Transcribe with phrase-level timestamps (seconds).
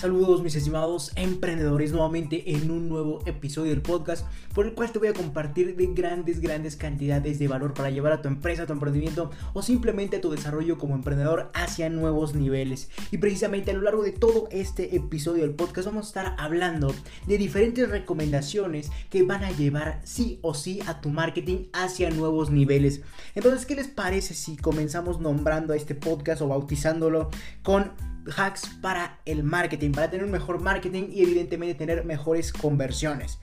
[0.00, 4.98] Saludos mis estimados emprendedores nuevamente en un nuevo episodio del podcast por el cual te
[4.98, 8.66] voy a compartir de grandes, grandes cantidades de valor para llevar a tu empresa, a
[8.66, 12.90] tu emprendimiento o simplemente a tu desarrollo como emprendedor hacia nuevos niveles.
[13.10, 16.94] Y precisamente a lo largo de todo este episodio del podcast vamos a estar hablando
[17.26, 22.50] de diferentes recomendaciones que van a llevar sí o sí a tu marketing hacia nuevos
[22.50, 23.00] niveles.
[23.34, 27.30] Entonces, ¿qué les parece si comenzamos nombrando a este podcast o bautizándolo
[27.62, 27.92] con
[28.36, 33.38] hacks para el marketing, para tener un mejor marketing y evidentemente tener mejores conversiones.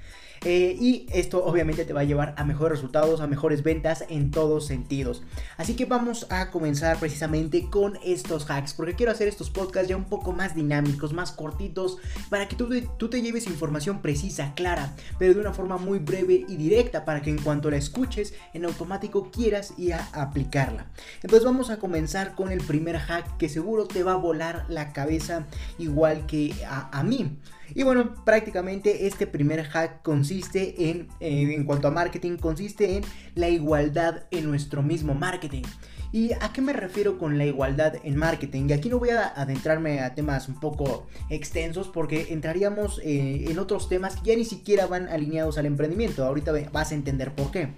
[0.46, 4.32] Eh, y esto obviamente te va a llevar a mejores resultados, a mejores ventas en
[4.32, 5.24] todos sentidos.
[5.58, 9.96] Así que vamos a comenzar precisamente con estos hacks, porque quiero hacer estos podcasts ya
[9.96, 11.98] un poco más dinámicos, más cortitos,
[12.30, 12.68] para que tú,
[13.10, 17.30] te lleves información precisa, clara, pero de una forma muy breve y directa, para que
[17.30, 20.88] en cuanto la escuches, en automático quieras ir a aplicarla.
[21.22, 24.94] Entonces vamos a comenzar con el primer hack que seguro te va a volar la
[24.94, 25.46] cabeza
[25.78, 27.38] igual que a mí.
[27.76, 33.04] Y bueno, prácticamente este primer hack consiste en, eh, en cuanto a marketing, consiste en
[33.36, 35.64] la igualdad en nuestro mismo marketing.
[36.14, 38.72] ¿Y a qué me refiero con la igualdad en marketing?
[38.72, 43.90] Aquí no voy a adentrarme a temas un poco extensos porque entraríamos eh, en otros
[43.90, 46.24] temas que ya ni siquiera van alineados al emprendimiento.
[46.24, 47.70] Ahorita vas a entender por qué.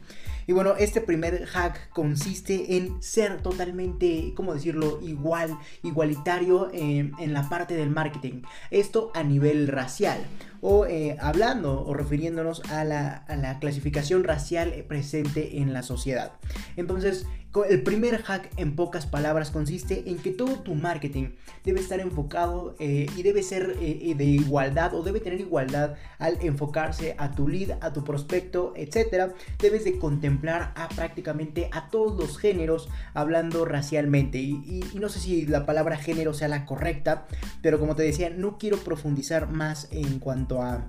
[0.48, 7.50] Y bueno, este primer hack consiste en ser totalmente, ¿cómo decirlo?, igual, igualitario en, la
[7.50, 8.44] parte del marketing.
[8.70, 10.20] Esto a nivel racial
[10.68, 13.24] o eh, hablando o refiriéndonos a la,
[13.62, 16.32] clasificación racial presente en la sociedad.
[16.76, 17.28] Entonces,
[17.70, 21.30] el primer hack en pocas palabras consiste en que todo tu marketing
[21.64, 26.38] debe estar enfocado eh, y debe ser eh, de igualdad o debe tener igualdad al
[26.42, 29.32] enfocarse a tu lead, a tu prospecto, etc.
[29.60, 34.40] Debes de contemplar a prácticamente a todos los géneros hablando racialmente.
[34.40, 37.26] Y no sé si la palabra género sea la correcta,
[37.62, 40.86] pero como te decía, no quiero profundizar más en cuanto a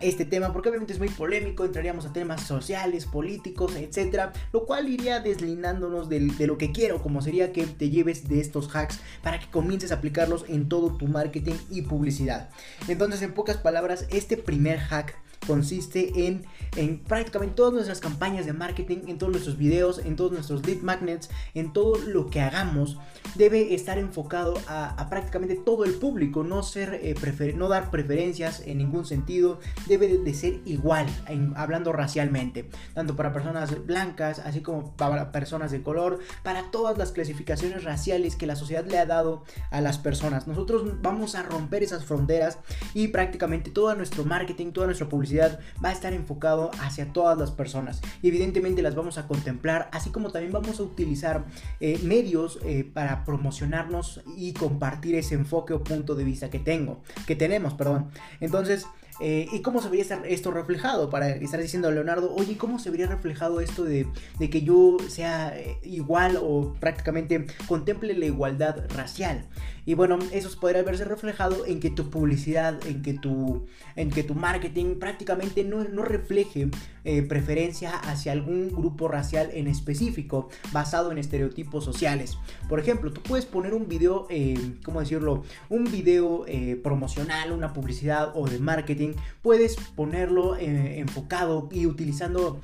[0.00, 4.88] este tema porque obviamente es muy polémico, entraríamos a temas sociales, políticos, etcétera, lo cual
[4.88, 9.00] iría deslindándonos de, de, lo que quiero, como sería que te lleves de estos hacks
[9.22, 12.50] para que comiences a aplicarlos en todo tu marketing y publicidad.
[12.88, 15.16] Entonces, en pocas palabras, este primer hack
[15.46, 16.44] consiste en,
[16.76, 20.78] en prácticamente todas nuestras campañas de marketing, en todos nuestros videos, en todos nuestros lead
[20.78, 22.98] magnets, en todo lo que hagamos,
[23.34, 28.78] debe estar enfocado a, prácticamente todo el público, no, ser, eh, no dar preferencias en
[28.78, 31.06] ningún sentido, debe de ser igual,
[31.54, 37.12] hablando racialmente, tanto para personas blancas, así como para personas de color, para todas las
[37.12, 40.46] clasificaciones raciales que la sociedad le ha dado a las personas.
[40.46, 42.58] Nosotros vamos a romper esas fronteras
[42.94, 47.50] y prácticamente todo nuestro marketing, toda nuestra publicidad, va a estar enfocado hacia todas las
[47.50, 48.00] personas.
[48.22, 51.44] Y evidentemente las vamos a contemplar, así como también vamos a utilizar
[51.80, 57.02] eh, medios eh, para promocionarnos y compartir ese enfoque o punto de vista que tengo,
[57.26, 58.10] que tenemos, perdón.
[58.40, 58.86] Entonces,
[59.20, 61.10] eh, ¿Y cómo se vería esto reflejado?
[61.10, 64.06] Para estar diciendo a Leonardo, oye, ¿cómo se vería reflejado esto de,
[64.38, 69.48] de, que yo sea igual o prácticamente contemple la igualdad racial?
[69.88, 73.64] Y bueno, eso podría verse reflejado en que tu publicidad, en que tu,
[73.96, 76.68] en que tu marketing prácticamente no, no refleje
[77.04, 82.36] eh, preferencia hacia algún grupo racial en específico, basado en estereotipos sociales.
[82.68, 85.44] Por ejemplo, tú puedes poner un video, eh, ¿cómo decirlo?
[85.70, 92.60] Un video eh, promocional, una publicidad o de marketing, puedes ponerlo enfocado y utilizando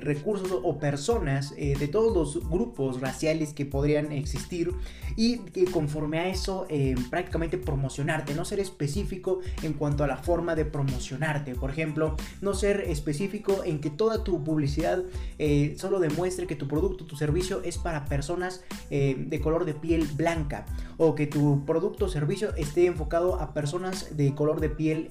[0.00, 4.72] recursos o personas de todos los grupos raciales que podrían existir
[5.16, 5.38] y
[5.72, 10.64] conforme a eso eh, prácticamente promocionarte, no ser específico en cuanto a la forma de
[10.64, 11.54] promocionarte.
[11.54, 15.02] Por ejemplo, no ser específico en que toda tu publicidad
[15.38, 19.74] eh, solo demuestre que tu producto, tu servicio es para personas eh, de color de
[19.74, 20.66] piel blanca
[20.96, 25.08] o que tu producto o servicio esté enfocado a personas de color de piel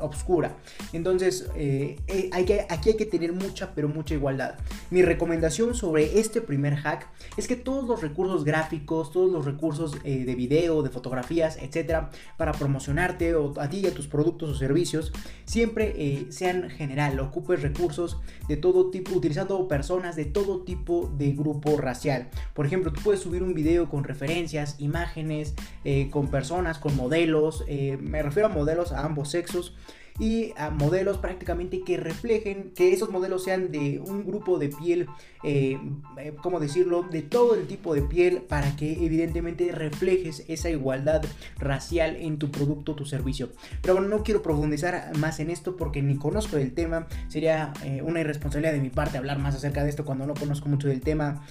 [0.00, 0.56] oscura.
[0.92, 4.54] Entonces, hay que, aquí hay que tener mucha, pero mucha igualdad.
[4.90, 10.02] Mi recomendación sobre este primer hack es que todos los recursos gráficos, todos los recursos
[10.02, 14.54] de video, de fotografías, etcétera, para promocionarte o a ti y a tus productos o
[14.54, 15.12] servicios,
[15.44, 18.18] siempre eh, sean general, ocupes recursos
[18.48, 22.28] de todo tipo, utilizando personas de todo tipo de grupo racial.
[22.54, 27.64] Por ejemplo, tú puedes subir un video con referencias, imágenes, eh, con personas, con modelos,
[27.66, 29.74] eh, me refiero a modelos a ambos sexos
[30.18, 35.06] y a modelos prácticamente que reflejen, que esos modelos sean de un grupo de piel,
[35.42, 35.78] eh,
[36.18, 41.22] eh, ¿cómo decirlo?, de todo el tipo de piel para que evidentemente reflejes esa igualdad
[41.58, 43.50] racial en tu producto tu servicio.
[43.82, 48.02] Pero bueno, no quiero profundizar más en esto porque ni conozco el tema, sería eh,
[48.02, 51.00] una irresponsabilidad de mi parte hablar más acerca de esto cuando no conozco mucho del
[51.00, 51.42] tema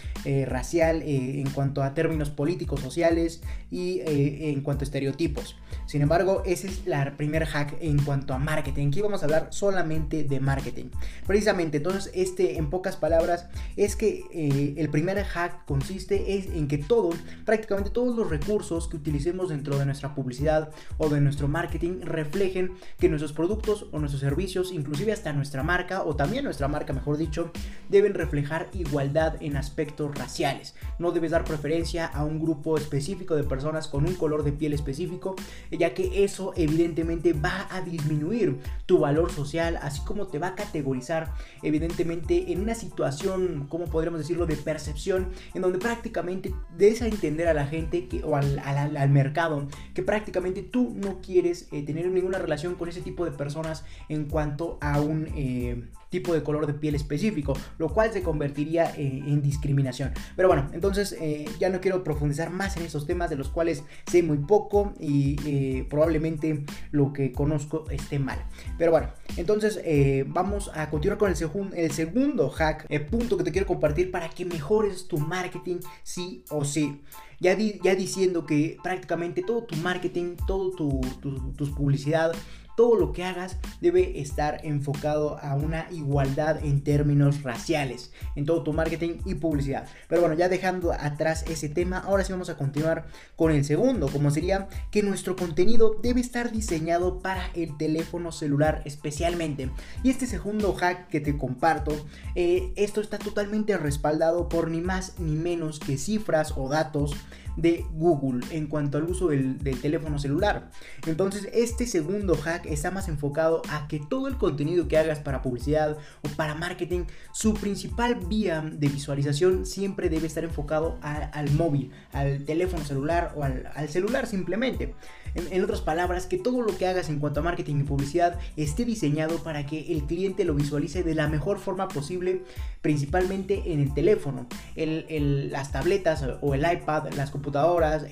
[0.46, 3.42] racial en cuanto a términos políticos, sociales
[3.72, 5.56] y en cuanto a estereotipos.
[5.86, 8.90] Sin embargo, ese es la primer hack en cuanto a marketing.
[8.90, 10.86] Aquí vamos a hablar solamente de marketing.
[11.26, 13.48] Precisamente, entonces, este, en pocas palabras,
[13.80, 17.12] es que eh, el primer hack consiste en que todo,
[17.46, 22.74] prácticamente todos los recursos que utilicemos dentro de nuestra publicidad o de nuestro marketing reflejen
[22.98, 27.16] que nuestros productos o nuestros servicios, inclusive hasta nuestra marca o también nuestra marca, mejor
[27.16, 27.52] dicho,
[27.88, 30.76] deben reflejar igualdad en aspectos raciales.
[30.98, 34.74] No debes dar preferencia a un grupo específico de personas con un color de piel
[34.74, 35.38] específico,
[35.72, 40.56] ya que eso evidentemente va a disminuir tu valor social, así como te va a
[40.56, 41.34] categorizar
[41.64, 47.48] evidentemente en una situación, como podríamos decirlo, de percepción, en donde prácticamente des a entender
[47.48, 52.08] a la gente que, o al, al, mercado que prácticamente tú no quieres eh, tener
[52.08, 55.28] ninguna relación con ese tipo de personas en cuanto a un...
[55.36, 60.12] Eh, tipo de color de piel específico, lo cual se convertiría eh, en discriminación.
[60.36, 63.84] Pero bueno, entonces eh, ya no quiero profundizar más en esos temas de los cuales
[64.10, 68.44] sé muy poco y eh, probablemente lo que conozco esté mal.
[68.78, 69.80] Pero bueno, entonces
[70.28, 71.38] vamos a continuar con el,
[71.76, 76.44] el segundo hack, el punto que te quiero compartir para que mejores tu marketing sí
[76.50, 77.02] o sí.
[77.42, 82.34] Ya, ya, diciendo que prácticamente todo tu marketing, todo tu, tu, publicidad,
[82.80, 88.64] todo lo que hagas debe estar enfocado a una igualdad en términos raciales, en todo
[88.64, 89.86] tu marketing y publicidad.
[90.08, 94.08] Pero bueno, ya dejando atrás ese tema, ahora sí vamos a continuar con el segundo,
[94.08, 99.70] como sería que nuestro contenido debe estar diseñado para el teléfono celular especialmente.
[100.02, 101.92] Y este segundo hack que te comparto,
[102.36, 107.14] eh, esto está totalmente respaldado por ni más ni menos que cifras o datos
[107.62, 110.72] de Google en cuanto al uso del, teléfono celular.
[111.06, 115.42] Entonces este segundo hack está más enfocado a que todo el contenido que hagas para
[115.42, 121.92] publicidad o para marketing, su principal vía de visualización siempre debe estar enfocado al móvil,
[122.14, 124.96] al teléfono celular o al, celular simplemente.
[125.36, 128.84] En, otras palabras, que todo lo que hagas en cuanto a marketing y publicidad esté
[128.84, 132.44] diseñado para que el cliente lo visualice de la mejor forma posible,
[132.82, 134.48] principalmente en el teléfono.
[134.76, 137.49] las tabletas o el iPad, las computadoras,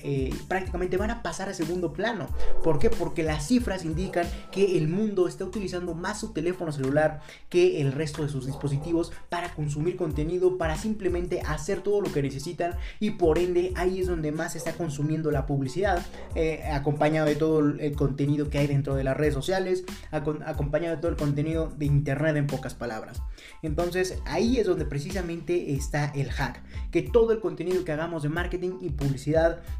[0.02, 2.26] eh, prácticamente van a pasar a segundo plano.
[2.62, 2.90] ¿Por qué?
[2.90, 7.92] Porque las cifras indican que el mundo está utilizando más su teléfono celular que el
[7.92, 13.12] resto de sus dispositivos para consumir contenido, para simplemente hacer todo lo que necesitan y
[13.12, 16.04] por ende ahí es donde más se está consumiendo la publicidad.
[16.34, 21.00] Eh, acompañado de todo el contenido que hay dentro de las redes sociales, acompañado de
[21.00, 23.22] todo el contenido de internet en pocas palabras.
[23.62, 28.28] Entonces ahí es donde precisamente está el hack, que todo el contenido que hagamos de
[28.28, 29.27] marketing y publicidad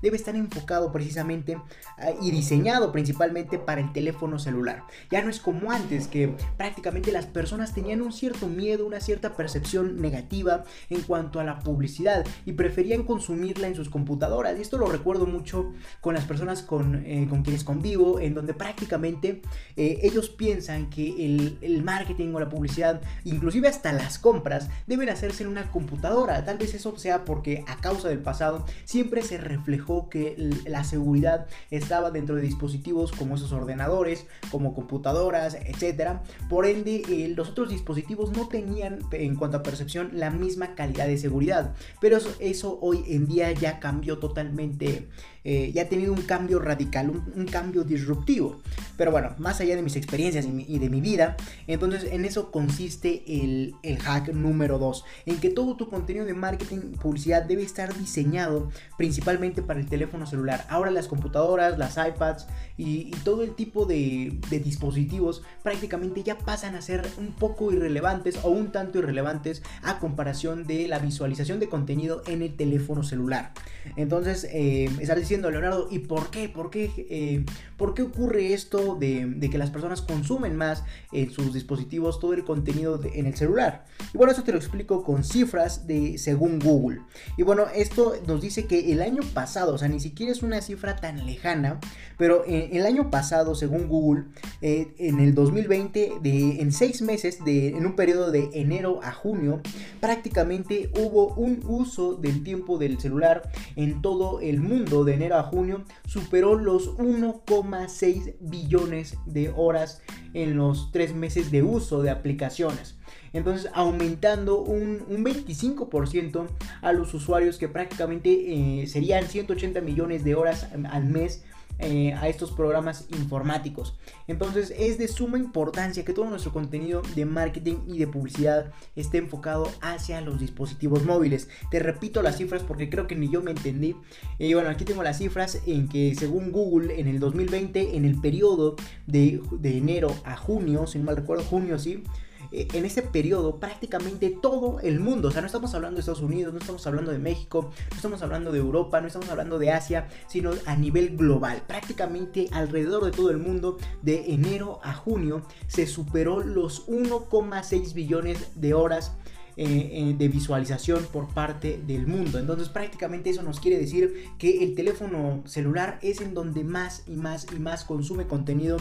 [0.02, 1.58] debe estar enfocado precisamente
[1.98, 4.84] ah, y diseñado principalmente para el teléfono celular.
[5.10, 9.34] Ya no es como antes que prácticamente las personas tenían un cierto miedo, una cierta
[9.36, 14.58] percepción negativa en cuanto a la publicidad y preferían consumirla en sus computadoras.
[14.58, 18.54] Y esto lo recuerdo mucho con las personas con, eh, con quienes convivo, en donde
[18.54, 19.42] prácticamente
[19.76, 25.08] eh, ellos piensan que el, el marketing o la publicidad, inclusive hasta las compras, deben
[25.08, 26.44] hacerse en una computadora.
[26.44, 31.46] Tal vez eso sea porque a causa del pasado siempre se reflejó que la seguridad
[31.70, 36.20] estaba dentro de dispositivos como esos ordenadores, como computadoras, etc.
[36.48, 41.06] Por ende, eh, los otros dispositivos no tenían en cuanto a percepción la misma calidad
[41.06, 41.74] de seguridad.
[42.00, 45.08] Pero eso, hoy en día ya cambió totalmente,
[45.50, 48.60] eh, ya ha tenido un cambio radical, un, cambio disruptivo.
[48.98, 53.22] Pero bueno, más allá de mis experiencias y, de mi vida, entonces en eso consiste
[53.26, 58.68] el, hack número 2, en que todo tu contenido de marketing, publicidad debe estar diseñado
[58.98, 60.66] principalmente para el teléfono celular.
[60.68, 66.82] Ahora las computadoras, las iPads y, todo el tipo de, dispositivos prácticamente ya pasan a
[66.82, 72.22] ser un poco irrelevantes o un tanto irrelevantes a comparación de la visualización de contenido
[72.26, 73.52] en el teléfono celular.
[73.96, 76.48] Entonces, eh, estar diciendo, Leonardo, ¿y por qué?
[76.48, 77.44] ¿Por qué, eh,
[77.76, 82.44] ¿por qué ocurre esto de, que las personas consumen más en sus dispositivos todo el
[82.44, 83.86] contenido en el celular?
[84.12, 87.00] Y bueno, eso te lo explico con cifras de según Google.
[87.36, 90.60] Y bueno, esto nos dice que el año pasado, o sea, ni siquiera es una
[90.60, 91.78] cifra tan lejana,
[92.16, 94.24] pero eh, el año pasado, según Google,
[94.60, 99.12] eh, en el 2020, de, en seis meses, de, en un periodo de enero a
[99.12, 99.60] junio,
[100.00, 105.42] prácticamente hubo un uso del tiempo del celular en todo el mundo de enero a
[105.42, 110.02] junio superó los 1,6 billones de horas
[110.34, 112.96] en los tres meses de uso de aplicaciones.
[113.32, 116.46] Entonces aumentando un, 25%
[116.80, 121.44] a los usuarios que prácticamente eh, serían 180 millones de horas al mes
[121.78, 123.96] eh, a estos programas informáticos.
[124.26, 129.18] Entonces es de suma importancia que todo nuestro contenido de marketing y de publicidad esté
[129.18, 131.48] enfocado hacia los dispositivos móviles.
[131.70, 133.96] Te repito las cifras porque creo que ni yo me entendí.
[134.38, 138.20] Y bueno, aquí tengo las cifras en que según Google en el 2020, en el
[138.20, 142.04] periodo de, de enero a junio, si no mal recuerdo, junio sí, eh,
[142.52, 146.52] en ese periodo prácticamente todo el mundo, o sea, no estamos hablando de Estados Unidos,
[146.52, 150.08] no estamos hablando de México, no estamos hablando de Europa, no estamos hablando de Asia,
[150.26, 151.62] sino a nivel global.
[151.66, 158.50] Prácticamente alrededor de todo el mundo, de enero a junio, se superó los 1,6 billones
[158.54, 159.12] de horas
[159.60, 162.38] eh, eh, de visualización por parte del mundo.
[162.38, 167.16] Entonces prácticamente eso nos quiere decir que el teléfono celular es en donde más y
[167.16, 168.76] más y más consume contenido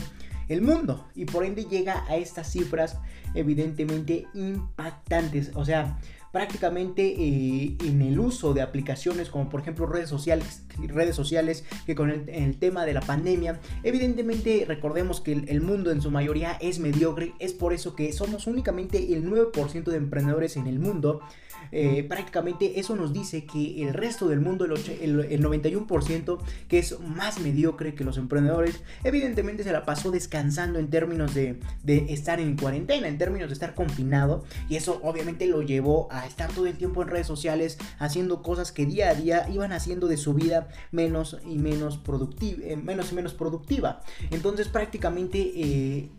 [0.48, 1.08] el mundo.
[1.16, 2.98] Y por ende llega a estas cifras
[3.34, 5.52] evidentemente impactantes.
[5.56, 5.98] O sea,
[6.32, 11.96] prácticamente eh, en el uso de aplicaciones como por ejemplo redes sociales, redes sociales que
[11.96, 16.80] con el, tema de la pandemia, evidentemente recordemos que el, mundo en su mayoría es
[16.80, 21.22] mediocre, es por eso que somos únicamente el 9% de emprendedores en el mundo
[21.72, 27.40] eh, prácticamente eso nos dice que el resto del mundo, el, 91%, que es más
[27.40, 33.08] mediocre que los emprendedores, evidentemente se la pasó descansando en términos de, estar en cuarentena,
[33.08, 37.02] en términos de estar confinado, y eso obviamente lo llevó a estar todo el tiempo
[37.02, 41.38] en redes sociales haciendo cosas que día a día iban haciendo de su vida menos
[41.46, 44.02] y menos productiva, eh, menos y menos productiva.
[44.32, 46.10] Entonces prácticamente eh,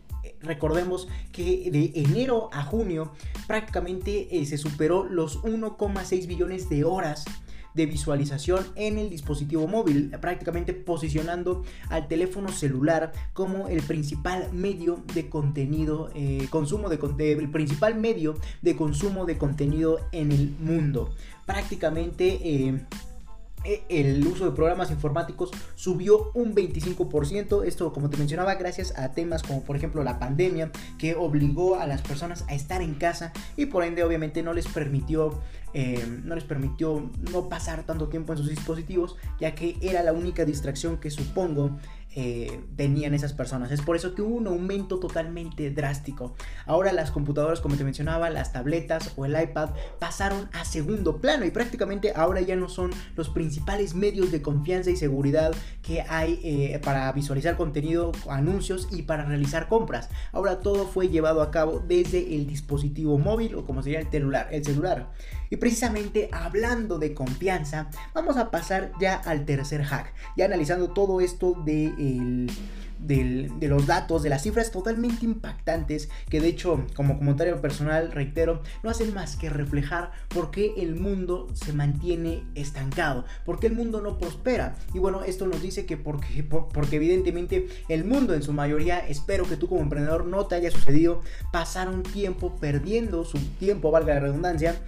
[0.40, 3.12] recordemos que de enero a junio
[3.47, 7.25] prácticamente eh, se superó los 1,6 billones de horas
[7.75, 15.04] de visualización en el dispositivo móvil, prácticamente posicionando al teléfono celular como el principal medio
[15.14, 21.14] de contenido, eh, consumo de, el principal medio de consumo de contenido en el mundo.
[21.47, 22.80] Prácticamente eh,
[23.65, 27.65] el uso de programas informáticos subió un 25%.
[27.65, 31.87] Esto, como te mencionaba, gracias a temas como por ejemplo la pandemia que obligó a
[31.87, 35.41] las personas a estar en casa y por ende obviamente no les permitió
[35.75, 40.15] eh, no les permitió no pasar tanto tiempo en sus dispositivos ya que era la
[40.15, 41.77] única distracción que supongo
[42.15, 43.71] eh, tenían esas personas.
[43.71, 46.35] Es por eso que hubo un aumento totalmente drástico.
[46.67, 51.45] Ahora las computadoras, como te mencionaba, las tabletas o el iPad pasaron a segundo plano
[51.45, 56.41] y prácticamente ahora ya no son los principales medios de confianza y seguridad que hay
[56.43, 60.09] eh, para visualizar contenido, anuncios y para realizar compras.
[60.33, 64.49] Ahora todo fue llevado a cabo desde el dispositivo móvil o como sería el celular.
[64.50, 65.11] El celular.
[65.50, 70.12] Y precisamente hablando de confianza, vamos a pasar ya al tercer hack.
[70.37, 76.49] Ya analizando todo esto de, de los datos, de las cifras totalmente impactantes, que de
[76.49, 81.73] hecho, como comentario personal, reitero, no hacen más que reflejar por qué el mundo se
[81.73, 84.76] mantiene estancado, por qué el mundo no prospera.
[84.95, 89.45] Y bueno, esto nos dice que porque, porque evidentemente el mundo en su mayoría, espero
[89.45, 94.21] que tú como emprendedor no te haya sucedido, pasaron tiempo perdiendo su tiempo, valga la
[94.21, 94.81] redundancia,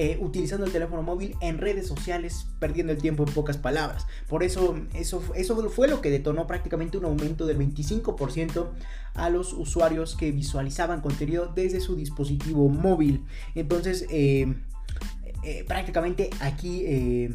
[0.00, 4.06] eh, utilizando el teléfono móvil en redes sociales, perdiendo el tiempo en pocas palabras.
[4.28, 8.68] Por eso, eso, eso fue lo que detonó prácticamente un aumento del 25%
[9.14, 13.24] a los usuarios que visualizaban contenido desde su dispositivo móvil.
[13.56, 14.54] Entonces, eh,
[15.42, 17.34] eh, prácticamente aquí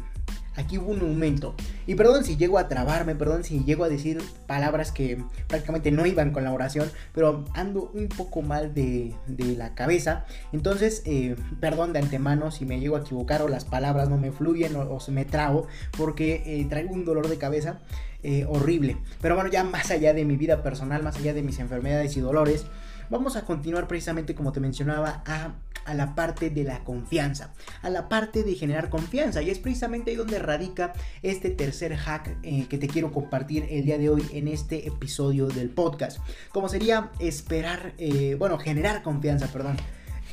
[0.56, 1.54] aquí hubo un aumento.
[1.86, 6.06] Y perdón si llego a trabarme, perdón si llego a decir palabras que prácticamente no
[6.06, 9.14] iban con la oración, pero ando un poco mal de,
[9.56, 10.24] la cabeza.
[10.52, 14.32] Entonces, eh, perdón de antemano si me llego a equivocar o las palabras no me
[14.32, 17.80] fluyen o, se me trago, porque eh, traigo un dolor de cabeza
[18.22, 18.96] eh, horrible.
[19.20, 22.20] Pero bueno, ya más allá de mi vida personal, más allá de mis enfermedades y
[22.20, 22.66] dolores,
[23.10, 25.54] vamos a continuar precisamente como te mencionaba a,
[25.94, 29.42] la parte de la confianza, a la parte de generar confianza.
[29.42, 33.84] Y es precisamente ahí donde radica este tercer hack eh, que te quiero compartir el
[33.84, 36.18] día de hoy en este episodio del podcast,
[36.52, 39.76] como sería esperar, eh, bueno, generar confianza, perdón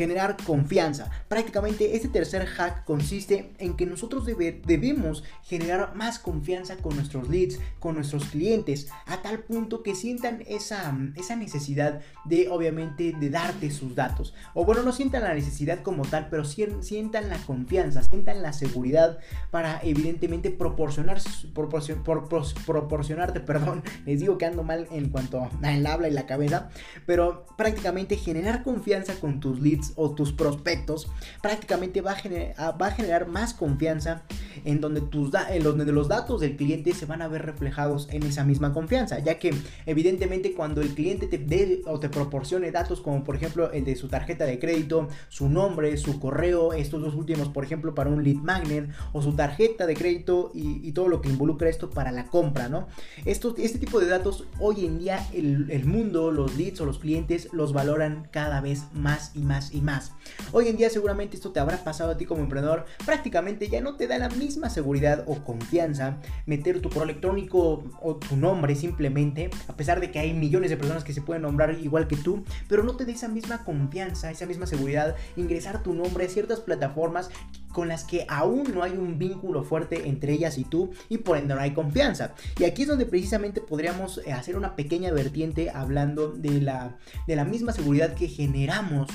[0.01, 1.11] generar confianza.
[1.27, 7.59] Prácticamente este tercer hack consiste en que nosotros debemos generar más confianza con nuestros leads,
[7.77, 13.69] con nuestros clientes, a tal punto que sientan esa, esa necesidad de obviamente de darte
[13.69, 14.33] sus datos.
[14.55, 19.19] O bueno, no sientan la necesidad como tal, pero sientan la confianza, sientan la seguridad
[19.51, 21.21] para evidentemente proporcionar,
[21.53, 26.69] proporcionarte, perdón, les digo que ando mal en cuanto al habla y la cabeza,
[27.05, 31.07] pero prácticamente generar confianza con tus leads o tus prospectos,
[31.41, 34.23] prácticamente va a, generar, más confianza
[34.65, 38.23] en donde, tus en donde los datos del cliente se van a ver reflejados en
[38.23, 39.53] esa misma confianza, ya que
[39.85, 43.95] evidentemente cuando el cliente te dé o te proporcione datos como por ejemplo el de
[43.95, 48.23] su tarjeta de crédito, su nombre, su correo, estos dos últimos por ejemplo para un
[48.23, 52.27] lead magnet o su tarjeta de crédito y, todo lo que involucra esto para la
[52.27, 52.87] compra, ¿no?
[53.23, 57.47] Esto, este tipo de datos hoy en día el mundo, los leads o los clientes
[57.53, 60.13] los valoran cada vez más y más y más.
[60.51, 63.95] Hoy en día seguramente esto te habrá pasado a ti como emprendedor, prácticamente ya no
[63.95, 69.49] te da la misma seguridad o confianza meter tu correo electrónico o tu nombre simplemente,
[69.67, 72.43] a pesar de que hay millones de personas que se pueden nombrar igual que tú,
[72.67, 76.59] pero no te da esa misma confianza, esa misma seguridad ingresar tu nombre a ciertas
[76.59, 77.29] plataformas
[77.71, 81.37] con las que aún no hay un vínculo fuerte entre ellas y tú y por
[81.37, 82.33] ende no hay confianza.
[82.59, 86.97] Y aquí es donde precisamente podríamos eh, hacer una pequeña vertiente hablando de la,
[87.27, 89.09] de la misma seguridad que generamos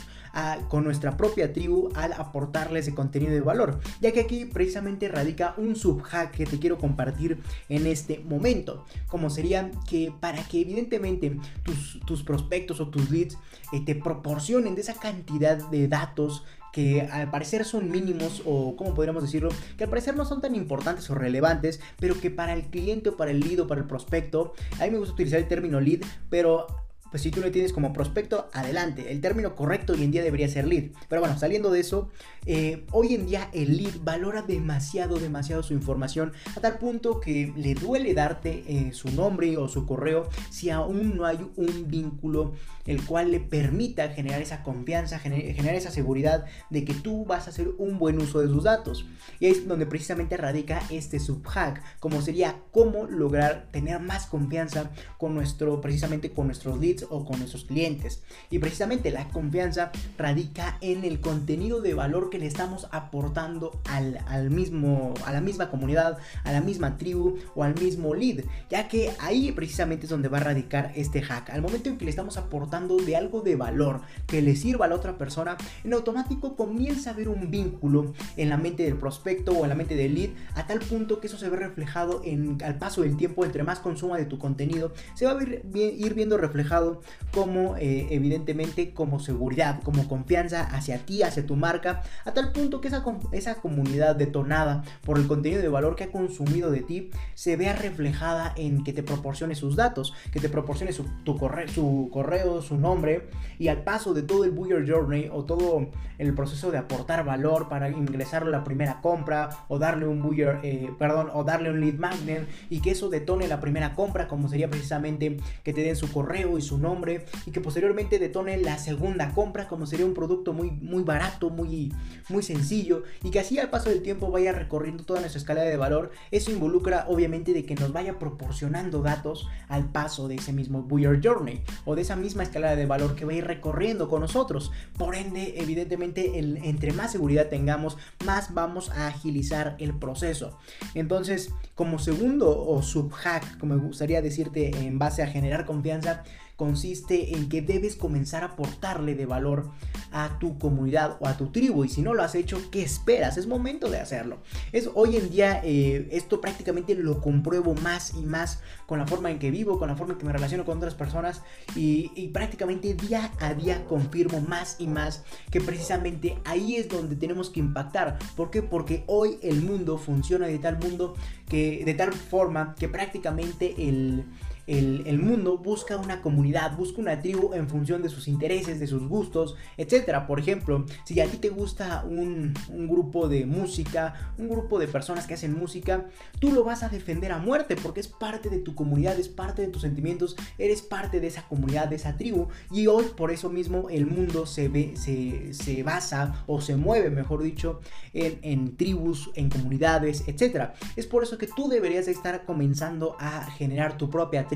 [0.68, 3.80] con nuestra propia tribu al aportarles ese contenido de valor.
[4.00, 7.38] Ya que aquí precisamente radica un subhack que te quiero compartir
[7.68, 8.84] en este momento.
[9.08, 13.38] Como sería que para que evidentemente tus, tus prospectos o tus leads
[13.72, 18.92] eh, te proporcionen de esa cantidad de datos que al parecer son mínimos o como
[18.92, 22.64] podríamos decirlo, que al parecer no son tan importantes o relevantes, pero que para el
[22.64, 25.48] cliente o para el lead o para el prospecto, a mí me gusta utilizar el
[25.48, 26.66] término lead, pero
[27.10, 29.12] pues si tú lo tienes como prospecto, adelante.
[29.12, 30.90] El término correcto hoy en día debería ser lead.
[31.08, 32.10] Pero bueno, saliendo de eso,
[32.46, 37.52] eh, hoy en día el lead valora demasiado, demasiado su información a tal punto que
[37.56, 42.54] le duele darte eh, su nombre o su correo si aún no hay un vínculo
[42.86, 47.50] el cual le permita generar esa confianza, generar esa seguridad de que tú vas a
[47.50, 49.06] hacer un buen uso de sus datos.
[49.40, 54.90] Y ahí es donde precisamente radica este subhack, como sería cómo lograr tener más confianza
[55.18, 58.22] con nuestro, precisamente con nuestros leads o con nuestros clientes.
[58.50, 64.50] Y precisamente la confianza radica en el contenido de valor que le estamos aportando al,
[64.50, 68.44] mismo, a la misma comunidad, a la misma tribu o al mismo lead.
[68.70, 71.50] Ya que ahí precisamente es donde va a radicar este hack.
[71.50, 74.88] Al momento en que le estamos aportando de algo de valor que le sirva a
[74.88, 79.52] la otra persona, en automático comienza a haber un vínculo en la mente del prospecto
[79.52, 82.58] o en la mente del lead a tal punto que eso se ve reflejado en,
[82.64, 86.38] al paso del tiempo, entre más consuma de tu contenido, se va a ir viendo
[86.38, 86.85] reflejado
[87.32, 92.80] como eh, evidentemente como seguridad, como confianza hacia ti, hacia tu marca, a tal punto
[92.80, 97.10] que esa, esa comunidad detonada por el contenido de valor que ha consumido de ti
[97.34, 101.68] se vea reflejada en que te proporcione sus datos, que te proporcione su, tu correo,
[101.68, 106.34] su correo, su nombre y al paso de todo el Buyer Journey o todo el
[106.34, 110.90] proceso de aportar valor para ingresar a la primera compra o darle un Buyer, eh,
[110.98, 114.68] perdón, o darle un lead magnet y que eso detone la primera compra como sería
[114.68, 119.32] precisamente que te den su correo y su nombre y que posteriormente detone la segunda
[119.32, 121.92] compra como sería un producto muy, muy barato, muy,
[122.28, 125.76] muy sencillo y que así al paso del tiempo vaya recorriendo toda nuestra escala de
[125.76, 126.10] valor.
[126.30, 131.20] Eso involucra obviamente de que nos vaya proporcionando datos al paso de ese mismo Buyer
[131.22, 134.72] Journey o de esa misma escala de valor que va a ir recorriendo con nosotros.
[134.96, 140.58] Por ende, evidentemente, el, entre más seguridad tengamos, más vamos a agilizar el proceso.
[140.94, 146.24] Entonces, como segundo o subhack, como me gustaría decirte en base a generar confianza,
[146.56, 149.70] consiste en que debes comenzar a aportarle de valor
[150.10, 151.84] a tu comunidad o a tu tribu.
[151.84, 153.36] Y si no lo has hecho, ¿qué esperas?
[153.36, 154.38] Es momento de hacerlo.
[154.72, 159.30] Es, hoy en día eh, esto prácticamente lo compruebo más y más con la forma
[159.30, 161.42] en que vivo, con la forma en que me relaciono con otras personas
[161.74, 167.50] y, prácticamente día a día confirmo más y más que precisamente ahí es donde tenemos
[167.50, 168.18] que impactar.
[168.36, 168.62] ¿Por qué?
[168.62, 171.14] Porque hoy el mundo funciona de tal mundo
[171.48, 174.24] que de tal forma que prácticamente el
[174.66, 179.08] el, mundo busca una comunidad, busca una tribu en función de sus intereses, de sus
[179.08, 180.26] gustos, etc.
[180.26, 185.26] Por ejemplo, si a ti te gusta un, grupo de música, un grupo de personas
[185.26, 186.06] que hacen música,
[186.40, 189.62] tú lo vas a defender a muerte porque es parte de tu comunidad, es parte
[189.62, 192.48] de tus sentimientos, eres parte de esa comunidad, de esa tribu.
[192.70, 197.42] Y hoy por eso mismo el mundo se, ve, se, basa o se mueve, mejor
[197.42, 197.80] dicho,
[198.12, 200.70] en, en tribus, en comunidades, etc.
[200.96, 204.55] Es por eso que tú deberías estar comenzando a generar tu propia tribu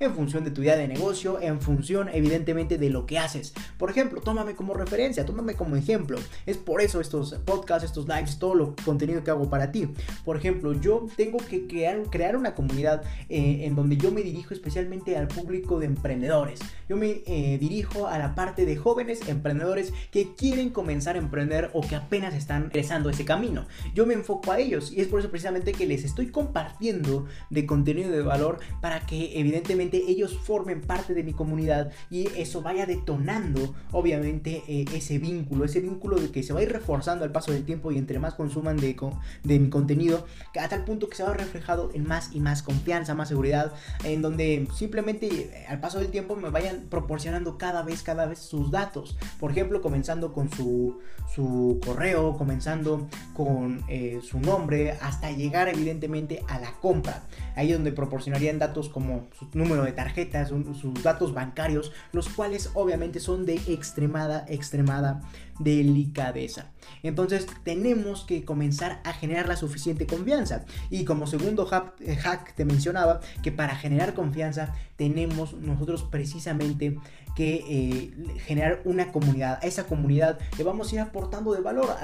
[0.00, 3.54] en función de tu idea de negocio, en función evidentemente de lo que haces.
[3.78, 6.18] Por ejemplo, tómame como referencia, tómame como ejemplo.
[6.46, 9.88] Es por eso estos podcasts, estos lives, todo lo contenido que hago para ti.
[10.24, 14.54] Por ejemplo, yo tengo que crear, crear una comunidad eh, en donde yo me dirijo
[14.54, 16.60] especialmente al público de emprendedores.
[16.88, 21.70] Yo me eh, dirijo a la parte de jóvenes emprendedores que quieren comenzar a emprender
[21.72, 23.66] o que apenas están empezando ese camino.
[23.94, 27.66] Yo me enfoco a ellos y es por eso precisamente que les estoy compartiendo de
[27.66, 32.86] contenido de valor para que evidentemente ellos formen parte de mi comunidad y eso vaya
[32.86, 37.32] detonando obviamente eh, ese vínculo, ese vínculo de que se va a ir reforzando al
[37.32, 38.96] paso del tiempo y entre más consuman de,
[39.44, 40.26] de mi contenido,
[40.58, 43.72] a tal punto que se va reflejado en más y más confianza, más seguridad,
[44.04, 48.38] en donde simplemente eh, al paso del tiempo me vayan proporcionando cada vez, cada vez
[48.38, 49.16] sus datos.
[49.38, 50.98] Por ejemplo, comenzando con su,
[51.34, 57.22] su correo, comenzando con eh, su nombre, hasta llegar evidentemente a la compra.
[57.56, 63.20] Ahí donde proporcionarían datos como su número de tarjetas, sus datos bancarios, los cuales obviamente
[63.20, 65.22] son de extremada, extremada
[65.58, 66.70] delicadeza.
[67.02, 70.64] Entonces tenemos que comenzar a generar la suficiente confianza.
[70.90, 71.68] Y como segundo
[72.00, 76.98] eh, hack, te mencionaba que para generar confianza tenemos nosotros precisamente
[77.36, 79.60] que eh, generar una comunidad.
[79.62, 81.94] A esa comunidad le vamos a ir aportando de valor.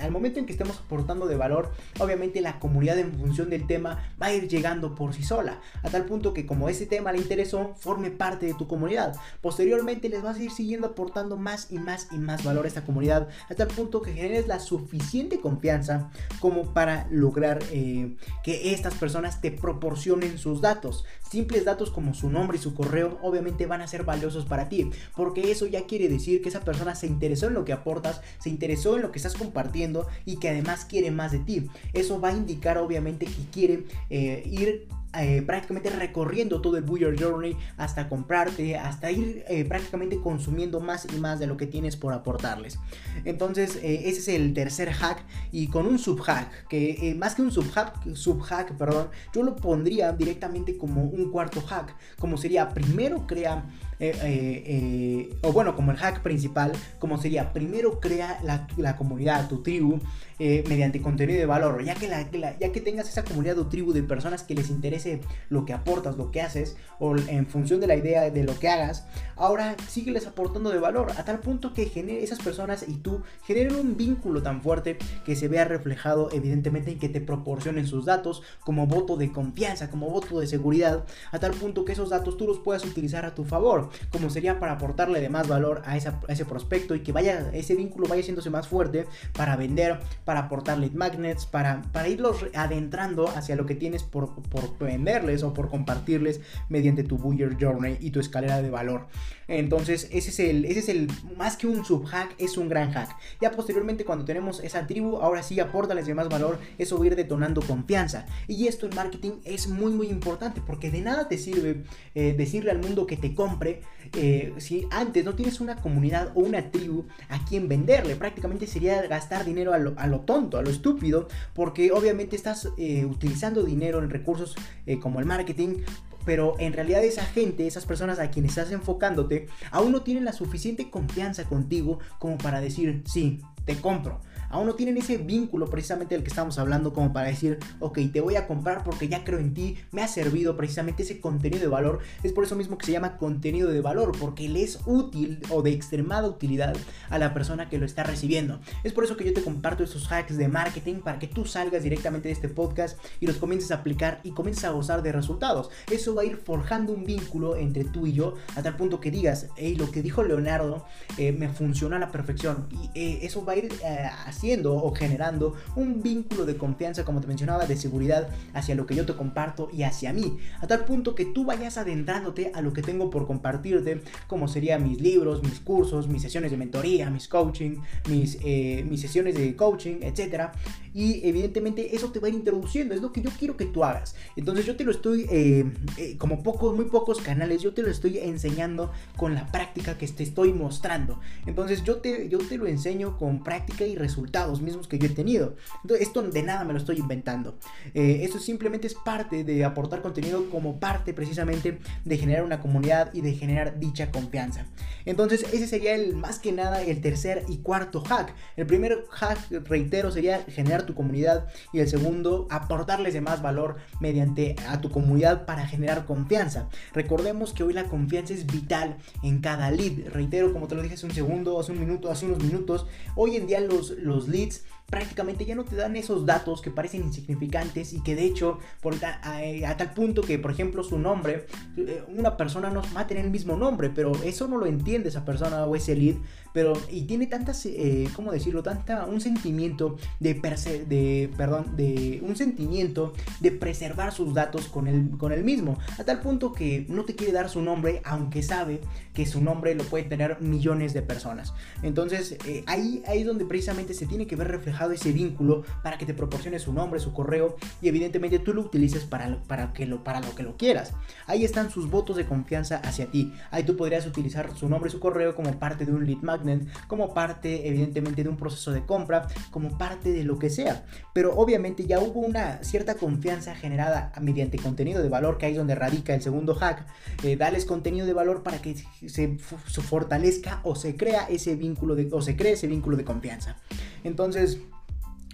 [0.00, 1.70] Al, momento en que estemos aportando de valor,
[2.00, 5.60] obviamente la comunidad en función del tema va a ir llegando por sí sola.
[5.84, 9.14] A tal punto que como ese tema le interesó, forme parte de tu comunidad.
[9.40, 12.84] Posteriormente les vas a ir siguiendo aportando más y más y más valor a esta
[12.84, 12.99] comunidad.
[13.48, 19.40] A tal punto que generes la suficiente confianza como para lograr eh, que estas personas
[19.40, 21.04] te proporcionen sus datos.
[21.28, 24.90] Simples datos como su nombre y su correo obviamente van a ser valiosos para ti
[25.16, 28.50] porque eso ya quiere decir que esa persona se interesó en lo que aportas, se
[28.50, 31.70] interesó en lo que estás compartiendo y que además quiere más de ti.
[31.92, 37.20] Eso va a indicar obviamente que quiere eh, ir eh, prácticamente recorriendo todo el Buyer
[37.20, 41.96] Journey hasta comprarte, hasta ir eh, prácticamente consumiendo más y más de lo que tienes
[41.96, 42.78] por aportarles.
[43.24, 48.14] Entonces, ese es el tercer hack y con un subhack, que más que un subhack,
[48.14, 53.64] subhack, perdón, yo lo pondría directamente como un cuarto hack, como sería primero crea
[54.00, 59.46] eh, eh, eh, o bueno, como el hack principal, como sería, primero crea la, comunidad,
[59.48, 59.98] tu tribu,
[60.38, 64.42] mediante contenido de valor, ya que, ya que tengas esa comunidad o tribu de personas
[64.42, 68.30] que les interese lo que aportas, lo que haces, o en función de la idea
[68.30, 72.38] de lo que hagas, ahora sígueles aportando de valor, a tal punto que genere, esas
[72.38, 77.10] personas y tú generen un vínculo tan fuerte que se vea reflejado evidentemente en que
[77.10, 81.84] te proporcionen sus datos como voto de confianza, como voto de seguridad, a tal punto
[81.84, 85.28] que esos datos tú los puedas utilizar a tu favor como sería para aportarle de
[85.28, 89.56] más valor a, ese prospecto y que vaya, ese vínculo vaya siéndose más fuerte para
[89.56, 95.42] vender, para aportarle magnets, para, para irlos adentrando hacia lo que tienes por, por venderles
[95.42, 99.06] o por compartirles mediante tu Buyer Journey y tu escalera de valor.
[99.50, 103.16] Entonces, ese es el, ese es el, más que un subhack, es un gran hack.
[103.40, 107.06] Ya posteriormente, cuando tenemos esa tribu, ahora sí aportales de más valor, eso va a
[107.08, 108.26] ir detonando confianza.
[108.46, 111.82] Y esto en marketing es muy, muy importante porque de nada te sirve
[112.14, 113.82] eh, decirle al mundo que te compre
[114.16, 118.14] eh, si antes no tienes una comunidad o una tribu a quien venderle.
[118.14, 123.64] Prácticamente sería gastar dinero a lo, tonto, a lo estúpido, porque obviamente estás eh, utilizando
[123.64, 124.54] dinero en recursos
[125.00, 125.76] como el marketing
[126.24, 130.32] pero en realidad esa gente, esas personas a quienes estás enfocándote, aún no tienen la
[130.32, 136.14] suficiente confianza contigo como para decir, sí, te compro aún no tienen ese vínculo precisamente
[136.14, 139.38] del que estamos hablando como para decir, ok, te voy a comprar porque ya creo
[139.38, 142.00] en ti, me ha servido precisamente ese contenido de valor.
[142.22, 145.62] Es por eso mismo que se llama contenido de valor, porque le es útil o
[145.62, 146.76] de extremada utilidad
[147.08, 148.60] a la persona que lo está recibiendo.
[148.84, 151.82] Es por eso que yo te comparto estos hacks de marketing para que tú salgas
[151.82, 155.70] directamente de este podcast y los comiences a aplicar y comiences a gozar de resultados.
[155.90, 159.10] Eso va a ir forjando un vínculo entre tú y yo a tal punto que
[159.10, 160.84] digas, hey, lo que dijo Leonardo
[161.18, 162.66] eh, me funciona a la perfección.
[162.70, 164.10] Y eh, eso va a ir eh,
[164.42, 169.04] o generando un vínculo de confianza, como te mencionaba, de seguridad hacia lo que yo
[169.04, 170.38] te comparto y hacia mí.
[170.60, 174.82] A tal punto que tú vayas adentrándote a lo que tengo por compartirte, como serían
[174.82, 177.76] mis libros, mis cursos, mis sesiones de mentoría, mis coaching,
[178.08, 180.52] mis, eh, mis sesiones de coaching, etc.
[180.94, 183.84] Y evidentemente eso te va a ir introduciendo, es lo que yo quiero que tú
[183.84, 184.16] hagas.
[184.36, 187.90] Entonces yo te lo estoy, eh, eh, como pocos, muy pocos canales, yo te lo
[187.90, 191.20] estoy enseñando con la práctica que te estoy mostrando.
[191.46, 194.29] Entonces yo te, yo te lo enseño con práctica y resultados
[194.60, 195.56] mismos que yo he tenido.
[195.82, 197.58] Entonces, esto de nada me lo estoy inventando.
[197.94, 203.12] Eh, esto simplemente es parte de aportar contenido como parte precisamente de generar una comunidad
[203.12, 204.66] y de generar dicha confianza.
[205.04, 208.34] Entonces, ese sería el más que nada el tercer y cuarto hack.
[208.56, 213.76] El primer hack, reitero, sería generar tu comunidad y el segundo, aportarles de más valor
[214.00, 216.68] mediante a tu comunidad para generar confianza.
[216.92, 220.08] Recordemos que hoy la confianza es vital en cada lead.
[220.12, 223.36] Reitero, como te lo dije hace un segundo, hace un minuto, hace unos minutos, hoy
[223.36, 228.02] en día los leads prácticamente ya no te dan esos datos que parecen insignificantes y
[228.02, 232.70] que de hecho, por a, tal punto que, por ejemplo, su nombre, eh, una persona
[232.70, 235.76] no va a tener el mismo nombre, pero eso no lo entiende esa persona o
[235.76, 236.16] ese lead,
[236.52, 238.62] pero y tiene tantas, eh, ¿cómo decirlo?
[238.62, 245.10] Tanta, un sentimiento de, de, perdón, de un sentimiento de preservar sus datos con el,
[245.16, 248.80] con el mismo, a tal punto que no te quiere dar su nombre, aunque sabe
[249.14, 251.54] que su nombre lo puede tener millones de personas.
[251.82, 255.98] Entonces, eh, ahí, ahí es donde precisamente se tiene que ver reflejado ese vínculo para
[255.98, 259.86] que te proporcione su nombre, su correo y evidentemente tú lo utilices para, para, que
[259.86, 260.92] lo, para lo que lo quieras.
[261.26, 263.32] Ahí están sus votos de confianza hacia ti.
[263.50, 266.66] Ahí tú podrías utilizar su nombre y su correo como parte de un lead magnet,
[266.86, 270.84] como parte evidentemente de un proceso de compra, como parte de lo que sea.
[271.12, 275.58] Pero obviamente ya hubo una cierta confianza generada mediante contenido de valor, que ahí es
[275.58, 276.86] donde radica el segundo hack.
[277.22, 281.94] Eh, dales contenido de valor para que se, se fortalezca o se crea ese vínculo
[281.94, 283.56] de, o se cree ese vínculo de confianza.
[284.04, 284.58] Entonces,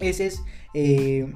[0.00, 0.42] ese es
[0.74, 1.32] eh,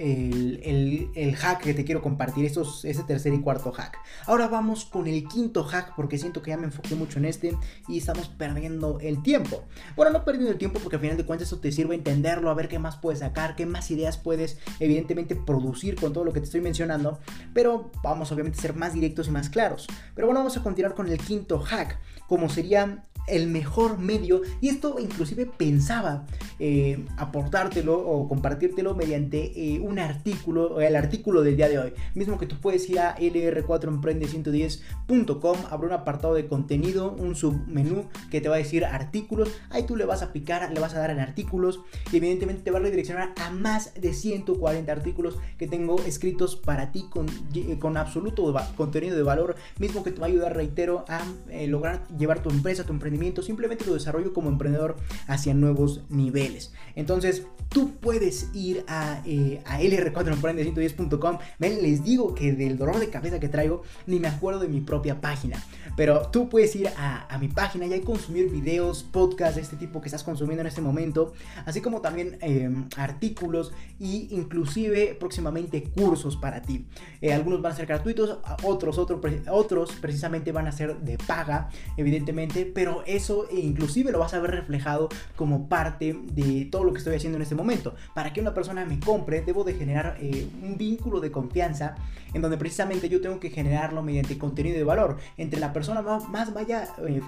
[0.00, 3.98] el, hack que te quiero compartir, ese tercer y cuarto hack.
[4.26, 7.56] Ahora vamos con el quinto hack porque siento que ya me enfoqué mucho en este
[7.88, 9.64] y estamos perdiendo el tiempo.
[9.96, 12.54] Bueno, no perdiendo el tiempo porque al final de cuentas eso te sirve entenderlo, a
[12.54, 16.40] ver qué más puedes sacar, qué más ideas puedes evidentemente producir con todo lo que
[16.40, 17.20] te estoy mencionando,
[17.52, 19.86] pero vamos obviamente a ser más directos y más claros.
[20.14, 24.68] Pero bueno, vamos a continuar con el quinto hack, como sería el mejor medio y
[24.68, 26.26] esto inclusive pensaba
[26.58, 32.38] eh, aportártelo o compartírtelo mediante eh, un artículo, el artículo del día de hoy, mismo
[32.38, 38.48] que tú puedes ir a lr4emprende110.com, habrá un apartado de contenido, un submenú que te
[38.48, 41.20] va a decir artículos, ahí tú le vas a picar, le vas a dar en
[41.20, 41.80] artículos
[42.12, 46.92] y evidentemente te va a redireccionar a más de 140 artículos que tengo escritos para
[46.92, 51.04] ti con, eh, con absoluto contenido de valor, mismo que te va a ayudar, reitero,
[51.08, 51.20] a
[51.68, 56.72] lograr llevar tu empresa, tu emprendimiento simplemente tu desarrollo como emprendedor hacia nuevos niveles.
[56.94, 61.38] Entonces, tú puedes ir a, eh, a lr4emprende110.com.
[61.58, 65.20] Les digo que del dolor de cabeza que traigo, ni me acuerdo de mi propia
[65.20, 65.62] página.
[65.96, 70.08] Pero tú puedes ir a, mi página y consumir videos, podcasts de este tipo que
[70.08, 71.32] estás consumiendo en este momento,
[71.64, 76.84] así como también em, artículos e inclusive próximamente cursos para ti.
[77.20, 81.70] Eh, algunos van a ser gratuitos, otros, otros, otros precisamente van a ser de paga,
[81.96, 86.98] evidentemente, pero eso inclusive lo vas a ver reflejado como parte de todo lo que
[86.98, 87.94] estoy haciendo en este momento.
[88.14, 91.96] Para que una persona me compre, debo de generar eh, un vínculo de confianza
[92.32, 95.18] en donde precisamente yo tengo que generarlo mediante contenido de valor.
[95.36, 97.20] Entre la persona más vaya eh,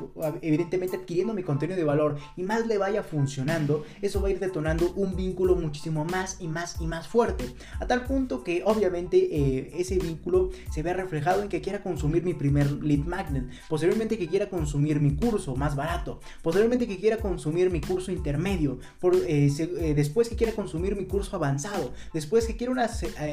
[0.43, 4.39] evidentemente adquiriendo mi contenido de valor y más le vaya funcionando, eso va a ir
[4.39, 7.45] detonando un vínculo muchísimo más y más y más fuerte.
[7.81, 12.23] A tal punto que obviamente eh, ese vínculo se ve reflejado en que quiera consumir
[12.23, 17.18] mi primer lead magnet, posteriormente que quiera consumir mi curso más barato, posteriormente que quiera
[17.18, 22.57] consumir mi curso intermedio, por, eh, después que quiera consumir mi curso avanzado, después que
[22.57, 22.90] quiera una,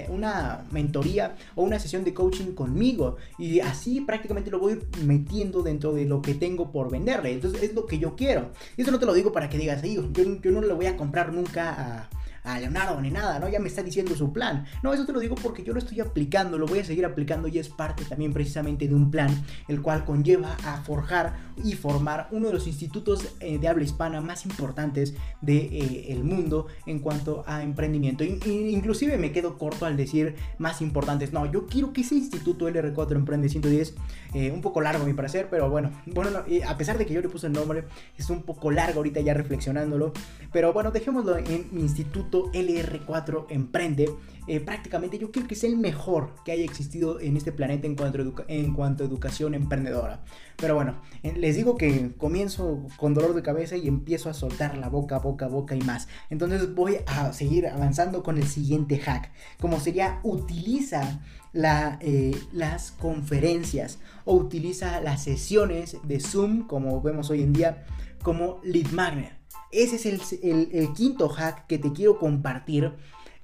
[0.10, 5.92] una mentoría o una sesión de coaching conmigo y así prácticamente lo voy metiendo dentro
[5.94, 7.34] de lo que tengo por venderle.
[7.34, 8.52] Entonces es lo que yo quiero.
[8.78, 10.98] Y eso no te lo digo para que digas, yo, yo no le voy a
[10.98, 12.10] comprar nunca a
[12.44, 13.50] a Leonardo ni nada, ¿no?
[13.50, 14.66] Ya me está diciendo su plan.
[14.84, 17.48] No, eso te lo digo porque yo lo estoy aplicando, lo voy a seguir aplicando
[17.48, 19.30] y es parte también precisamente de un plan,
[19.68, 24.22] el cual conlleva a forjar y formar uno de los institutos eh, de habla hispana
[24.22, 28.24] más importantes del de, eh, mundo en cuanto a emprendimiento.
[28.24, 31.34] inclusive me quedo corto al decir más importantes.
[31.34, 33.96] No, yo quiero que ese instituto LR4 Emprende 110,
[34.34, 36.30] eh, un poco largo a mi parecer, pero bueno, bueno
[36.68, 37.86] a pesar de que yo le puse el nombre,
[38.18, 40.14] es un poco largo ahorita ya reflexionándolo.
[40.52, 44.10] Pero bueno, dejémoslo en mi instituto LR4 Emprende,
[44.48, 47.96] eh, prácticamente yo creo que es el mejor que haya existido en este planeta en
[48.76, 50.24] cuanto, a educación emprendedora.
[50.56, 54.90] Pero bueno, les digo que comienzo con dolor de cabeza y empiezo a soltar la
[54.90, 56.08] boca, boca, boca y más.
[56.30, 61.22] Entonces voy a seguir avanzando con el siguiente hack, como sería utiliza
[61.54, 67.86] eh, las conferencias o utiliza las sesiones de Zoom, como vemos hoy en día,
[68.22, 69.39] como lead magnet.
[69.72, 72.94] Ese es el, quinto hack que te quiero compartir.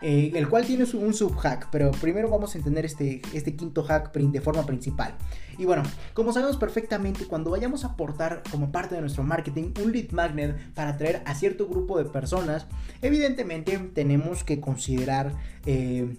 [0.02, 4.14] Eh, el cual tiene un subhack, pero primero vamos a entender este, este quinto hack
[4.14, 5.16] de forma principal.
[5.58, 5.84] Y bueno,
[6.14, 10.74] como sabemos perfectamente, cuando vayamos a aportar como parte de nuestro marketing un lead magnet
[10.74, 12.68] para atraer a cierto grupo de personas,
[13.02, 15.34] evidentemente tenemos que considerar...
[15.66, 16.18] Eh,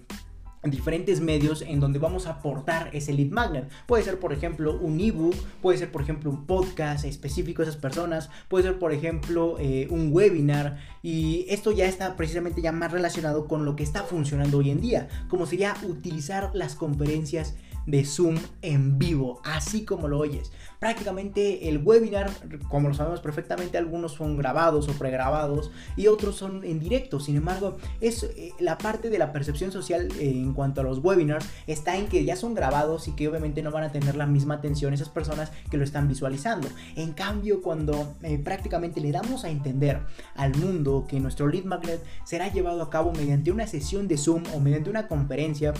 [0.63, 3.69] diferentes medios en donde vamos a aportar ese lead magnet.
[3.85, 7.81] Puede ser, por ejemplo, un ebook, puede ser, por ejemplo, un podcast específico de esas
[7.81, 10.77] personas, puede ser, por ejemplo, eh, un webinar.
[11.03, 14.81] Y esto ya está precisamente ya más relacionado con lo que está funcionando hoy en
[14.81, 17.55] día, como sería utilizar las conferencias
[17.87, 20.51] de Zoom en vivo, así como lo oyes.
[20.79, 22.29] Prácticamente el webinar,
[22.69, 27.19] como lo sabemos perfectamente, algunos son grabados o pregrabados y otros son en directo.
[27.19, 30.99] Sin embargo, es eh, la parte de la percepción social eh, en cuanto a los
[30.99, 34.27] webinars está en que ya son grabados y que obviamente no van a tener la
[34.27, 36.67] misma atención esas personas que lo están visualizando.
[36.95, 40.01] En cambio, cuando eh, prácticamente le damos a entender
[40.35, 44.43] al mundo que nuestro lead magnet será llevado a cabo mediante una sesión de Zoom
[44.53, 45.73] o mediante una conferencia,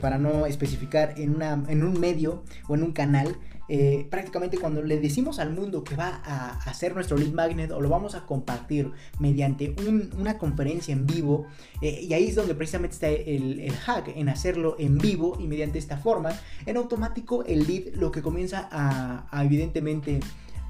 [0.00, 3.36] para no especificar en, una, en un medio o en un canal,
[3.68, 7.80] eh, prácticamente cuando le decimos al mundo que va a hacer nuestro lead magnet o
[7.80, 9.74] lo vamos a compartir mediante
[10.16, 11.46] una conferencia en vivo,
[11.80, 15.78] eh, y ahí es donde precisamente está el, hack, en hacerlo en vivo y mediante
[15.78, 16.30] esta forma,
[16.64, 20.20] en automático el lead lo que comienza a evidentemente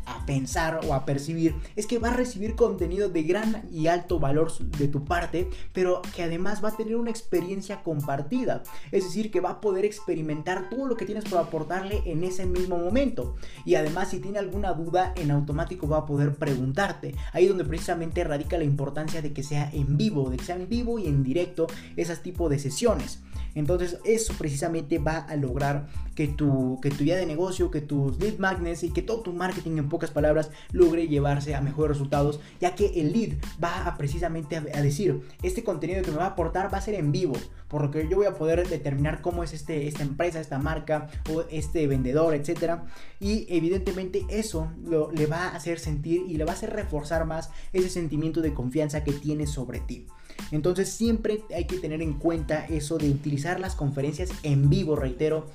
[0.07, 4.19] a pensar o a percibir es que va a recibir contenido de gran y alto
[4.19, 8.63] valor de tu parte, pero que además va a tener una experiencia compartida.
[8.93, 12.47] Es decir, que va a poder experimentar todo lo que tienes por aportarle en ese
[12.47, 13.37] mismo momento.
[13.65, 17.15] Y además, si tiene alguna duda, en automático va a poder preguntarte.
[17.33, 20.69] Ahí donde precisamente radica la importancia de que sea en vivo, de que sea en
[20.69, 21.67] vivo y en directo
[21.97, 23.23] esas tipos de sesiones.
[23.57, 28.19] Entonces eso precisamente va a lograr que tu, que tu idea de negocio, que tus
[28.19, 32.39] lead magnets y que todo tu marketing en pocas palabras logre llevarse a mejores resultados,
[32.61, 36.29] ya que el lead va a precisamente a, decir, este contenido que me va a
[36.29, 37.35] aportar va a ser en vivo,
[37.69, 41.09] por lo que yo voy a poder determinar cómo es este, esta empresa, esta marca
[41.33, 42.81] o este vendedor, etc.
[43.21, 47.25] Y evidentemente eso lo, le va a hacer sentir y le va a hacer reforzar
[47.25, 50.07] más ese sentimiento de confianza que tiene sobre ti.
[50.51, 55.47] Entonces siempre hay que tener en cuenta eso de utilizar las conferencias en vivo, reitero,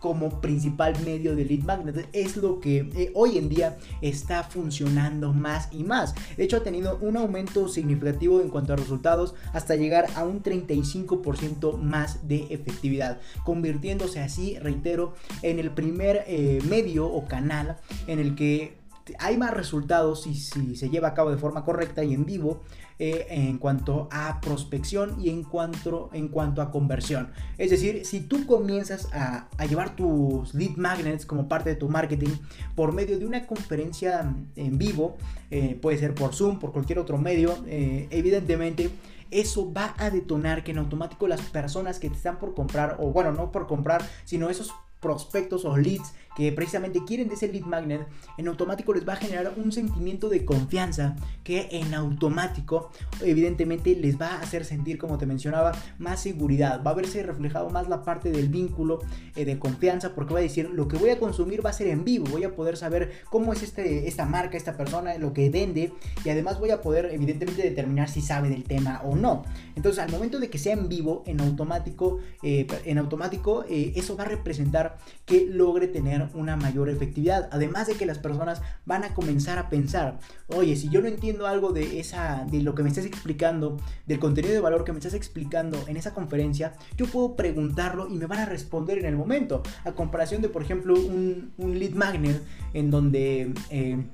[0.00, 2.08] como principal medio de lead magnet.
[2.12, 6.14] Es lo que eh, hoy en día está funcionando más y más.
[6.36, 10.42] De hecho, ha tenido un aumento significativo en cuanto a resultados hasta llegar a un
[10.42, 17.76] 35% más de efectividad, convirtiéndose así, reitero, en el primer eh, medio o canal
[18.06, 18.80] en el que
[19.18, 22.62] hay más resultados si, si se lleva a cabo de forma correcta y en vivo
[23.02, 27.30] eh, en cuanto a prospección y en cuanto, en cuanto a conversión.
[27.56, 32.28] Es decir, si tú comienzas a, llevar tus lead magnets como parte de tu marketing
[32.74, 35.16] por medio de una conferencia en vivo,
[35.50, 38.90] eh, puede ser por Zoom, por cualquier otro medio, eh, evidentemente
[39.30, 43.12] eso va a detonar que en automático las personas que te están por comprar, o
[43.12, 47.64] bueno, no por comprar, sino esos prospectos o leads que precisamente quieren de ese lead
[47.64, 48.06] magnet,
[48.38, 54.20] en automático les va a generar un sentimiento de confianza que en automático evidentemente les
[54.20, 56.82] va a hacer sentir, como te mencionaba, más seguridad.
[56.86, 59.00] Va a verse reflejado más la parte del vínculo
[59.34, 61.88] eh, de confianza porque va a decir, lo que voy a consumir va a ser
[61.88, 65.50] en vivo, voy a poder saber cómo es este, esta marca, esta persona, lo que
[65.50, 65.92] vende
[66.24, 69.44] y además voy a poder evidentemente determinar si sabe del tema o no.
[69.74, 74.16] Entonces al momento de que sea en vivo, en automático, eh, en automático eh, eso
[74.16, 74.89] va a representar
[75.26, 77.48] que logre tener una mayor efectividad.
[77.52, 81.46] Además de que las personas van a comenzar a pensar, oye, si yo no entiendo
[81.46, 83.76] algo de, esa, de lo que me estás explicando,
[84.06, 88.16] del contenido de valor que me estás explicando en esa conferencia, yo puedo preguntarlo y
[88.16, 89.62] me van a responder en el momento.
[89.84, 92.42] A comparación de, por ejemplo, un, lead magnet
[92.74, 94.04] en donde, eh,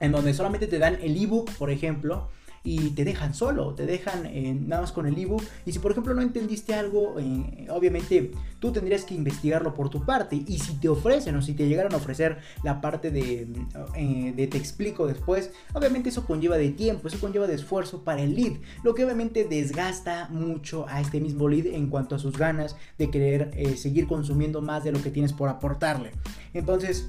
[0.00, 2.28] en donde solamente te dan el ebook, por ejemplo,
[2.62, 5.42] y te dejan solo, te dejan eh, nada más con el ebook.
[5.64, 10.04] Y si por ejemplo no entendiste algo, eh, obviamente tú tendrías que investigarlo por tu
[10.04, 10.42] parte.
[10.46, 13.48] Y si te ofrecen o si te llegaron a ofrecer la parte de,
[13.96, 18.22] eh, de te explico después, obviamente eso conlleva de tiempo, eso conlleva de esfuerzo para
[18.22, 18.52] el lead,
[18.84, 23.10] lo que obviamente desgasta mucho a este mismo lead en cuanto a sus ganas de
[23.10, 26.12] querer seguir consumiendo más de lo que tienes por aportarle.
[26.52, 27.08] Entonces,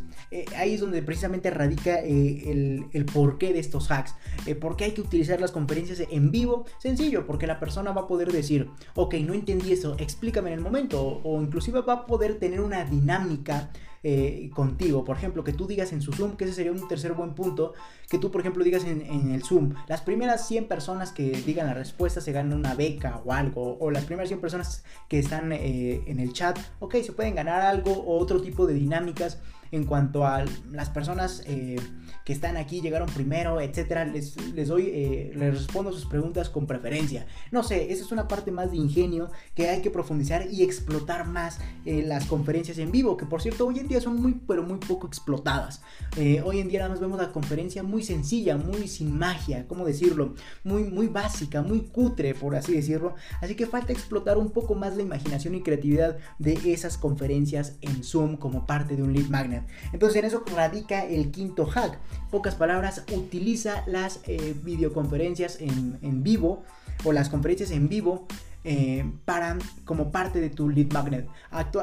[0.55, 4.15] ahí es donde precisamente radica el, el porqué de estos hacks,
[4.59, 6.65] por qué hay que utilizar las conferencias en vivo?
[6.77, 10.63] Sencillo, porque la persona va a poder decir, ok, no entendí eso, explícame en el
[10.63, 13.71] momento, o, inclusive va a poder tener una dinámica
[14.03, 15.03] eh, contigo.
[15.03, 17.73] Por ejemplo, que tú digas en su Zoom, que ese sería un tercer buen punto,
[18.09, 21.73] que tú, por ejemplo, digas en, el Zoom, las primeras 100 personas que digan la
[21.73, 26.03] respuesta se ganan una beca o algo, o las primeras 100 personas que están eh,
[26.07, 29.39] en el chat, ok, se pueden ganar algo o otro tipo de dinámicas
[29.71, 31.79] en cuanto a las personas eh,
[32.25, 36.67] que están aquí, llegaron primero, etcétera, les, les doy, eh, les respondo sus preguntas con
[36.67, 37.25] preferencia.
[37.51, 41.27] No sé, esa es una parte más de ingenio que hay que profundizar y explotar
[41.27, 44.63] más en las conferencias en vivo, que por cierto hoy en día son muy, pero
[44.63, 45.81] muy poco explotadas.
[46.17, 49.85] Eh, hoy en día nada más vemos la conferencia muy sencilla, muy sin magia, ¿cómo
[49.85, 50.35] decirlo?
[50.63, 53.15] Muy, muy básica, muy cutre, por así decirlo.
[53.41, 58.03] Así que falta explotar un poco más la imaginación y creatividad de esas conferencias en
[58.03, 59.60] Zoom como parte de un lead magnet.
[59.93, 61.99] Entonces en eso radica el quinto hack.
[62.29, 66.63] Pocas palabras, utiliza las eh, videoconferencias en, en vivo
[67.03, 68.27] o las conferencias en vivo
[68.63, 71.27] eh, para como parte de tu lead magnet.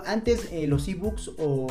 [0.07, 1.67] antes eh, los ebooks o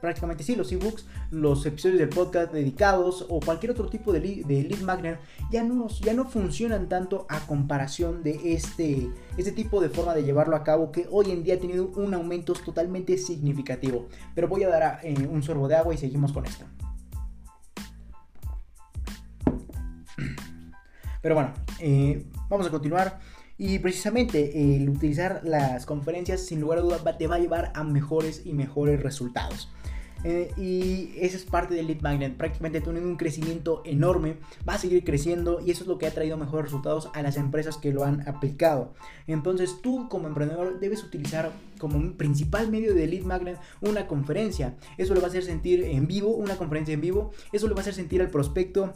[0.00, 4.80] prácticamente sí, los ebooks, los episodios del podcast dedicados o cualquier otro tipo de lead,
[4.80, 5.18] magnet
[5.50, 10.24] ya no, ya no funcionan tanto a comparación de este, este tipo de forma de
[10.24, 14.08] llevarlo a cabo que hoy en día ha tenido un aumento totalmente significativo.
[14.34, 16.64] Pero voy a dar eh, un sorbo de agua y seguimos con esto.
[21.22, 21.52] Pero bueno,
[22.48, 23.20] vamos a continuar.
[23.58, 27.84] Y precisamente el utilizar las conferencias sin lugar a dudas te va a llevar a
[27.84, 29.68] mejores y mejores resultados.
[30.24, 32.36] Eh, y esa es parte del lead magnet.
[32.36, 34.36] Prácticamente teniendo un crecimiento enorme,
[34.68, 37.36] va a seguir creciendo y eso es lo que ha traído mejores resultados a las
[37.36, 38.92] empresas que lo han aplicado.
[39.26, 44.76] Entonces tú como emprendedor debes utilizar como principal medio de lead magnet una conferencia.
[44.98, 47.32] Eso le va a hacer sentir en vivo, una conferencia en vivo.
[47.52, 48.92] Eso le va a hacer sentir al prospecto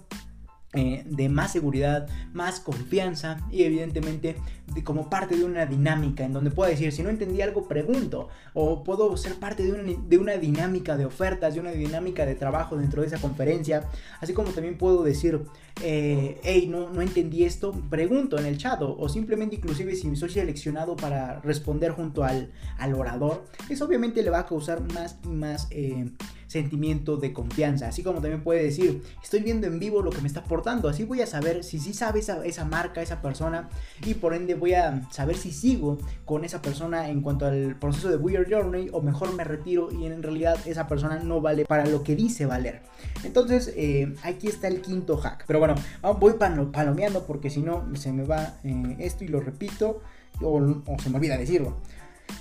[0.74, 4.36] eh, de más seguridad, más confianza y evidentemente
[4.82, 8.28] como parte de una dinámica en donde puedo decir, si no entendí algo, pregunto.
[8.54, 12.34] O puedo ser parte de una, de una dinámica de ofertas, de una dinámica de
[12.34, 13.88] trabajo dentro de esa conferencia.
[14.20, 15.42] Así como también puedo decir,
[15.82, 18.80] eh, hey, no, no entendí esto, pregunto en el chat.
[18.82, 24.30] O, simplemente inclusive si soy seleccionado para responder junto al, al orador, eso obviamente le
[24.30, 25.68] va a causar más y más...
[25.70, 26.10] Eh,
[26.54, 27.88] sentimiento de confianza.
[27.88, 30.88] Así como también puede decir, estoy viendo en vivo lo que me está aportando.
[30.88, 33.68] Así voy a saber si sí sabe esa, esa marca, esa persona.
[34.06, 38.08] Y por ende voy a saber si sigo con esa persona en cuanto al proceso
[38.08, 38.88] de Weird Journey.
[38.92, 42.46] O mejor me retiro y en realidad esa persona no vale para lo que dice
[42.46, 42.82] valer.
[43.24, 45.44] Entonces eh, aquí está el quinto hack.
[45.48, 45.74] Pero bueno,
[46.20, 46.34] voy
[46.72, 50.00] palomeando porque si no se me va eh, esto y lo repito.
[50.40, 51.76] O, o se me olvida decirlo.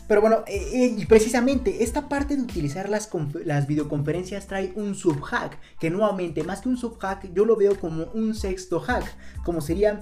[0.08, 3.10] Pero bueno, eh, eh, precisamente esta parte de utilizar las,
[3.46, 8.06] las videoconferencias trae un subhack, que nuevamente, más que un subhack, yo lo veo como
[8.14, 9.06] un sexto hack,
[9.44, 10.02] como sería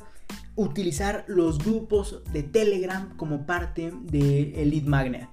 [0.55, 5.29] utilizar los grupos de Telegram como parte del de lead magnet.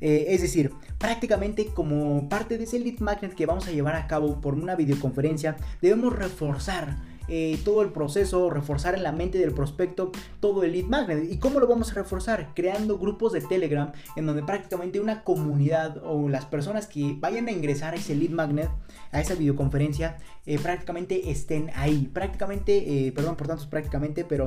[0.00, 4.06] Eh, es decir, prácticamente como parte de ese lead magnet que vamos a llevar a
[4.06, 6.96] cabo por una videoconferencia, debemos reforzar
[7.30, 10.10] eh, todo el proceso, reforzar en la mente del prospecto
[10.40, 11.30] todo el lead magnet.
[11.30, 12.52] ¿Y cómo lo vamos a reforzar?
[12.54, 17.52] Creando grupos de Telegram en donde prácticamente una comunidad o las personas que vayan a
[17.52, 18.70] ingresar a ese lead magnet,
[19.12, 22.10] a esa videoconferencia, eh, prácticamente estén ahí.
[22.12, 24.46] Prácticamente, eh, perdón por tantos prácticamente, pero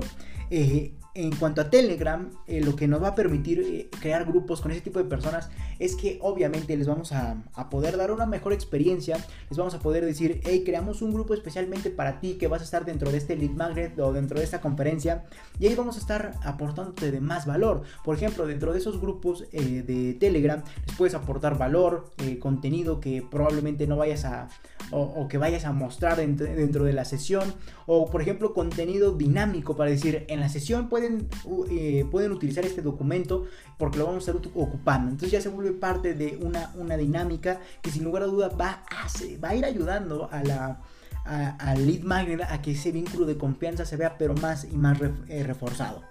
[1.16, 5.00] en cuanto a Telegram, lo que nos va a permitir crear grupos con ese tipo
[5.00, 5.50] de personas
[5.80, 9.18] es que obviamente les vamos a, poder dar una mejor experiencia,
[9.50, 12.66] les vamos a poder decir, hey, creamos un grupo especialmente para ti que vas a
[12.66, 15.26] estar dentro de este lead magnet o dentro de esta conferencia
[15.60, 17.84] y ahí vamos a estar aportándote de más valor.
[18.04, 23.00] Por ejemplo, dentro de esos grupos eh, de Telegram les puedes aportar valor, eh, contenido
[23.00, 24.50] que probablemente no vayas a
[24.92, 27.54] o, que vayas a mostrar dentro, de la sesión.
[27.86, 31.30] O por ejemplo contenido dinámico para decir en la sesión pueden,
[31.70, 33.46] eh, pueden utilizar este documento
[33.78, 35.12] porque lo vamos a estar ocupando.
[35.12, 38.84] Entonces ya se vuelve parte de una, una dinámica que sin lugar a duda va
[38.90, 39.08] a,
[39.44, 40.82] va a ir ayudando a la
[41.26, 45.00] al lead magnet a que ese vínculo de confianza se vea pero más y más
[45.30, 46.02] eh, reforzado.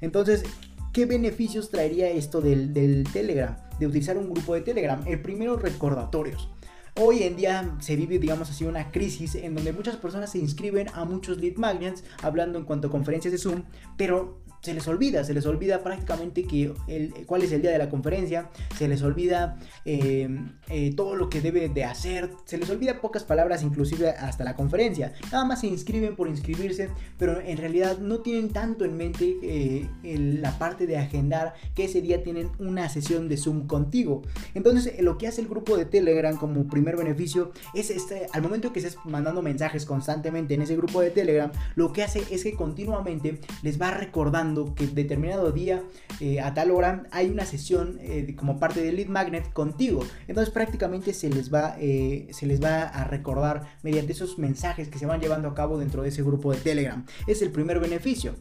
[0.00, 0.44] Entonces,
[0.92, 3.56] ¿qué beneficios traería esto del, del Telegram?
[3.80, 5.02] De utilizar un grupo de Telegram.
[5.06, 6.50] El primero, recordatorios.
[6.96, 10.88] Hoy en día se vive, digamos así, una crisis en donde muchas personas se inscriben
[10.94, 13.62] a muchos lead magnets hablando en cuanto a conferencias de Zoom,
[13.96, 17.78] pero se les olvida, se les olvida prácticamente que el, cuál es el día de
[17.78, 20.28] la conferencia, se les olvida eh,
[20.68, 24.54] eh, todo lo que debe de hacer, se les olvida pocas palabras inclusive hasta la
[24.56, 25.12] conferencia.
[25.32, 29.88] Nada más se inscriben por inscribirse, pero en realidad no tienen tanto en mente eh,
[30.02, 34.22] la parte de agendar que ese día tienen una sesión de Zoom contigo.
[34.54, 38.72] Entonces lo que hace el grupo de Telegram como primer beneficio es este, al momento
[38.72, 42.54] que estés mandando mensajes constantemente en ese grupo de Telegram, lo que hace es que
[42.54, 45.82] continuamente les va recordando que determinado día
[46.20, 50.04] eh, a tal hora hay una sesión eh, como parte del lead magnet contigo.
[50.28, 54.98] Entonces prácticamente se les, va, eh, se les va a recordar mediante esos mensajes que
[54.98, 57.04] se van llevando a cabo dentro de ese grupo de Telegram.
[57.26, 58.34] Es el primer beneficio.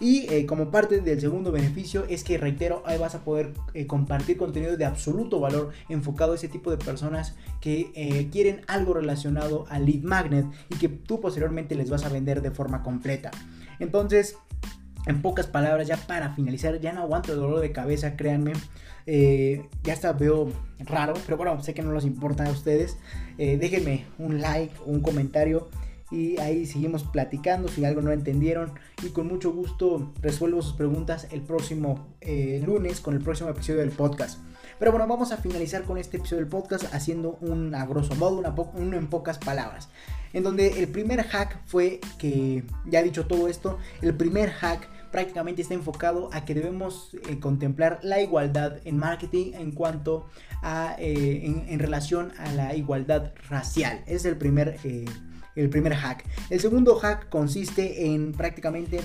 [0.00, 3.52] Y como parte del segundo beneficio es que, reitero, ahí vas a poder
[3.86, 9.66] compartir contenido de absoluto valor enfocado a ese tipo de personas que quieren algo relacionado
[9.70, 13.30] al lead magnet y que tú posteriormente les vas a vender de forma completa.
[13.78, 14.36] Entonces,
[15.06, 18.52] en pocas palabras, ya para finalizar, ya no aguanto el dolor de cabeza, créanme.
[19.06, 22.96] Eh, ya está, veo raro, pero bueno, sé que no les importa a ustedes.
[23.38, 25.68] Eh, déjenme un like, un comentario
[26.10, 31.26] y ahí seguimos platicando si algo no entendieron y con mucho gusto resuelvo sus preguntas
[31.32, 34.38] el próximo eh, lunes con el próximo episodio del podcast.
[34.78, 38.42] Pero bueno, vamos a finalizar con este episodio del podcast haciendo un a grosso modo,
[38.74, 39.88] una en pocas palabras.
[40.32, 44.88] En donde el primer hack fue que, ya he dicho todo esto, el primer hack
[45.14, 50.26] prácticamente está enfocado a que debemos eh, contemplar la igualdad en marketing en cuanto
[50.60, 54.02] a, eh, en, relación a la igualdad racial.
[54.06, 54.76] Es el primer...
[54.82, 55.04] Eh,
[55.54, 56.24] el primer hack.
[56.50, 58.98] El segundo hack consiste en prácticamente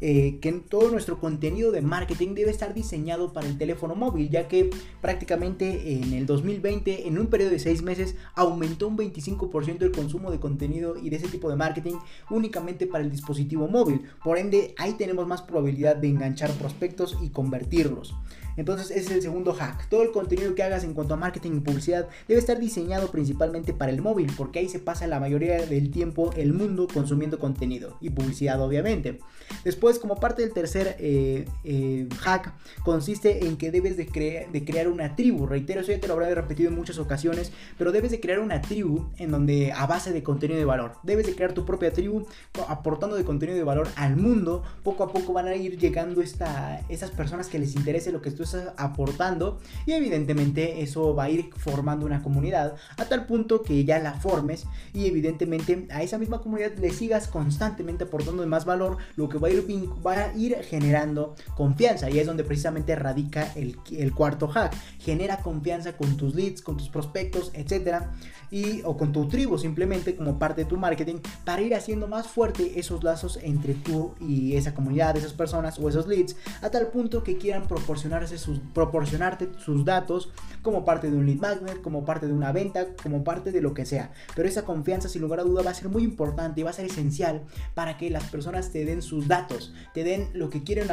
[0.00, 4.48] eh, que todo nuestro contenido de marketing debe estar diseñado para el teléfono móvil, ya
[4.48, 4.70] que
[5.00, 10.30] prácticamente en el 2020, en un periodo de 6 meses, aumentó un 25% el consumo
[10.30, 11.96] de contenido y de ese tipo de marketing
[12.30, 14.02] únicamente para el dispositivo móvil.
[14.22, 18.14] Por ende, ahí tenemos más probabilidad de enganchar prospectos y convertirlos.
[18.56, 19.88] Entonces ese es el segundo hack.
[19.88, 23.72] Todo el contenido que hagas en cuanto a marketing y publicidad debe estar diseñado principalmente
[23.72, 27.96] para el móvil, porque ahí se pasa la mayoría del tiempo el mundo consumiendo contenido
[28.00, 29.18] y publicidad obviamente.
[29.64, 32.52] Después, como parte del tercer eh, eh, hack,
[32.82, 34.04] consiste en que debes de,
[34.52, 35.46] de, crear una tribu.
[35.46, 38.60] Reitero, eso ya te lo habré repetido en muchas ocasiones, pero debes de crear una
[38.60, 40.92] tribu en donde a base de contenido de valor.
[41.02, 42.26] Debes de crear tu propia tribu
[42.68, 44.62] aportando de contenido de valor al mundo.
[44.82, 48.30] Poco a poco van a ir llegando esta, esas personas que les interese lo que
[48.30, 53.62] tú estás aportando y evidentemente eso va a ir formando una comunidad a tal punto
[53.62, 58.64] que ya la formes y evidentemente a esa misma comunidad le sigas constantemente aportando más
[58.64, 59.64] valor, lo que va a ir,
[60.06, 64.74] va a ir generando confianza y es donde precisamente radica el, el cuarto hack.
[64.98, 68.12] Genera confianza con tus leads, con tus prospectos, etcétera
[68.50, 72.26] y o con tu tribu simplemente como parte de tu marketing para ir haciendo más
[72.26, 76.88] fuerte esos lazos entre tú y esa comunidad, esas personas o esos leads a tal
[76.88, 78.35] punto que quieran proporcionarse
[78.74, 80.30] proporcionarte sus datos
[80.62, 83.74] como parte de un lead magnet, como parte de una venta, como parte de lo
[83.74, 84.12] que sea.
[84.34, 86.72] Pero esa confianza sin lugar a duda va a ser muy importante y va a
[86.72, 90.88] ser esencial para que las personas te den sus datos, te den lo que quieren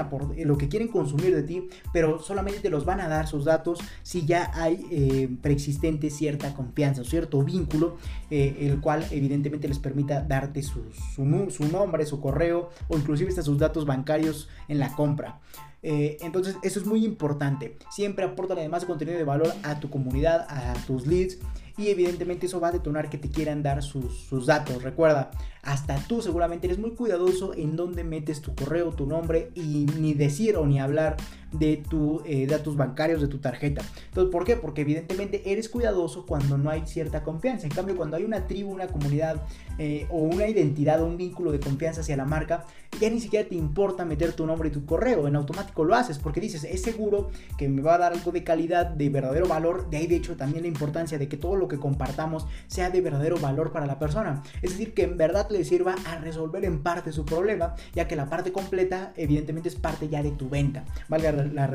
[0.45, 3.79] lo que quieren consumir de ti, pero solamente te los van a dar sus datos
[4.03, 7.97] si ya hay eh, preexistente cierta confianza, cierto vínculo,
[8.29, 10.83] eh, el cual evidentemente les permita darte su,
[11.15, 15.39] su, nombre, su correo o inclusive hasta sus datos bancarios en la compra.
[15.83, 17.77] Eh, entonces eso es muy importante.
[17.91, 21.39] Siempre aporta además contenido de valor a tu comunidad, a tus leads
[21.77, 24.81] y evidentemente eso va a detonar que te quieran dar sus, sus, datos.
[24.81, 25.31] Recuerda,
[25.63, 30.13] hasta tú seguramente eres muy cuidadoso en dónde metes tu correo, tu nombre y ni
[30.13, 31.15] decir o ni hablar
[31.53, 33.81] de tus eh, datos bancarios, de tu tarjeta.
[34.07, 34.55] Entonces, ¿por qué?
[34.55, 37.67] Porque evidentemente eres cuidadoso cuando no hay cierta confianza.
[37.67, 39.43] En cambio, cuando hay una tribu, una comunidad
[39.77, 42.65] eh, o una identidad o un vínculo de confianza hacia la marca,
[42.99, 45.27] ya ni siquiera te importa meter tu nombre y tu correo.
[45.27, 48.43] En automático lo haces porque dices, es seguro que me va a dar algo de
[48.43, 49.89] calidad, de verdadero valor.
[49.89, 53.01] De ahí, de hecho, también la importancia de que todo lo que compartamos sea de
[53.01, 54.41] verdadero valor para la persona.
[54.61, 58.15] Es decir, que en verdad le sirva a resolver en parte su problema, ya que
[58.15, 60.83] la parte completa, evidentemente, es parte ya de tu venta.
[61.07, 61.67] Valga la,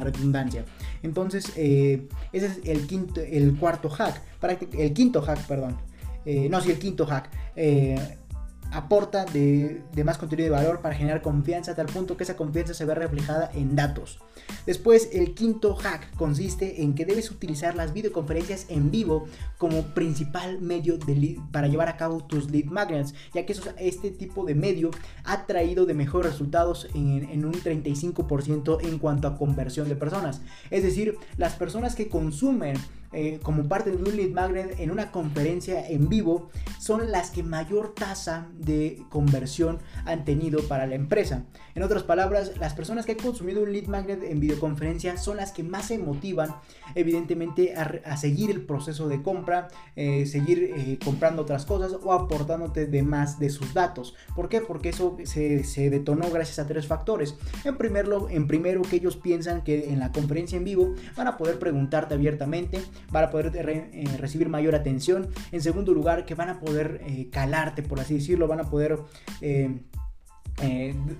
[0.00, 0.64] redundancia.
[1.02, 4.22] Entonces, eh, ese es el quinto, el cuarto hack,
[4.72, 5.76] el quinto hack, perdón.
[6.24, 7.30] Eh, no, sí, el quinto hack.
[7.56, 7.98] Eh,
[8.70, 12.74] aporta de, más contenido de valor para generar confianza a tal punto que esa confianza
[12.74, 14.18] se ve reflejada en datos.
[14.66, 20.60] Después, el quinto hack consiste en que debes utilizar las videoconferencias en vivo como principal
[20.60, 20.98] medio
[21.50, 24.90] para llevar a cabo tus lead magnets, ya que este tipo de medio
[25.24, 30.42] ha traído de mejores resultados en, en un 35% en cuanto a conversión de personas.
[30.70, 32.76] Es decir, las personas que consumen
[33.12, 37.42] eh, como parte de un lead magnet en una conferencia en vivo son las que
[37.42, 41.44] mayor tasa de conversión han tenido para la empresa.
[41.74, 45.52] En otras palabras, las personas que han consumido un lead magnet en videoconferencia son las
[45.52, 46.54] que más se motivan
[46.94, 52.86] evidentemente a, seguir el proceso de compra, eh, seguir eh, comprando otras cosas o aportándote
[52.86, 54.14] de más de sus datos.
[54.34, 54.60] ¿Por qué?
[54.60, 57.36] Porque eso se, detonó gracias a tres factores.
[57.64, 61.36] En, primerlo, en primero que ellos piensan que en la conferencia en vivo van a
[61.36, 62.80] poder preguntarte abiertamente
[63.10, 65.28] van a poder eh, recibir mayor atención.
[65.52, 68.98] En segundo lugar, que van a poder eh, calarte, por así decirlo, van a poder...
[69.40, 69.80] Eh,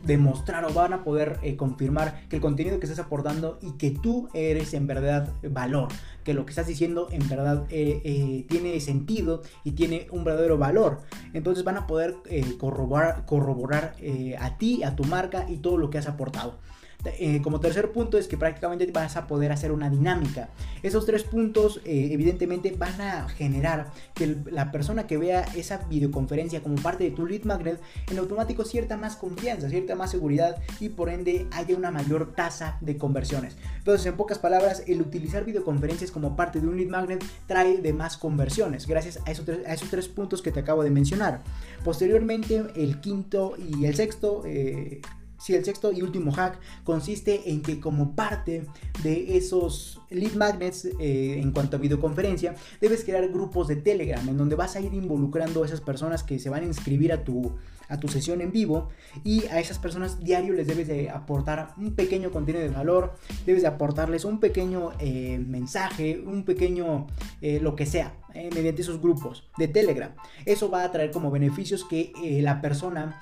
[0.03, 4.29] demostrar o van a poder confirmar que el contenido que estás aportando y que tú
[4.35, 5.87] eres en verdad valor,
[6.25, 11.03] que lo que estás diciendo en verdad tiene sentido y tiene un verdadero valor.
[11.35, 12.17] Entonces van a poder
[12.59, 13.95] corroborar, corroborar
[14.41, 16.59] a ti, a tu marca y todo lo que has aportado.
[17.05, 20.49] Eh, como tercer punto es que prácticamente vas a poder hacer una dinámica.
[20.83, 26.61] Esos tres puntos eh, evidentemente van a generar que la persona que vea esa videoconferencia
[26.61, 27.81] como parte de tu lead magnet
[28.11, 32.79] en automático cierta más confianza, cierta más seguridad y por ende haya una mayor tasa
[32.81, 33.57] de conversiones.
[33.79, 37.93] Entonces, en pocas palabras, el utilizar videoconferencias como parte de un lead magnet trae de
[37.93, 41.43] más conversiones gracias a esos tres, puntos que te acabo de mencionar.
[41.85, 45.01] Posteriormente, el quinto y el sexto eh,
[45.39, 48.67] si el sexto y último hack consiste en que como parte
[49.03, 54.37] de esos lead magnets eh, en cuanto a videoconferencia, debes crear grupos de Telegram en
[54.37, 57.53] donde vas a ir involucrando a esas personas que se van a inscribir a tu,
[57.89, 58.89] a tu sesión en vivo
[59.25, 63.15] y a esas personas diario les debes de aportar un pequeño contenido de valor,
[63.47, 67.07] debes de aportarles un pequeño eh, mensaje, un pequeño
[67.41, 70.15] eh, lo que sea, mediante esos grupos de Telegram.
[70.45, 72.13] Eso va a traer como beneficios que
[72.43, 73.21] la persona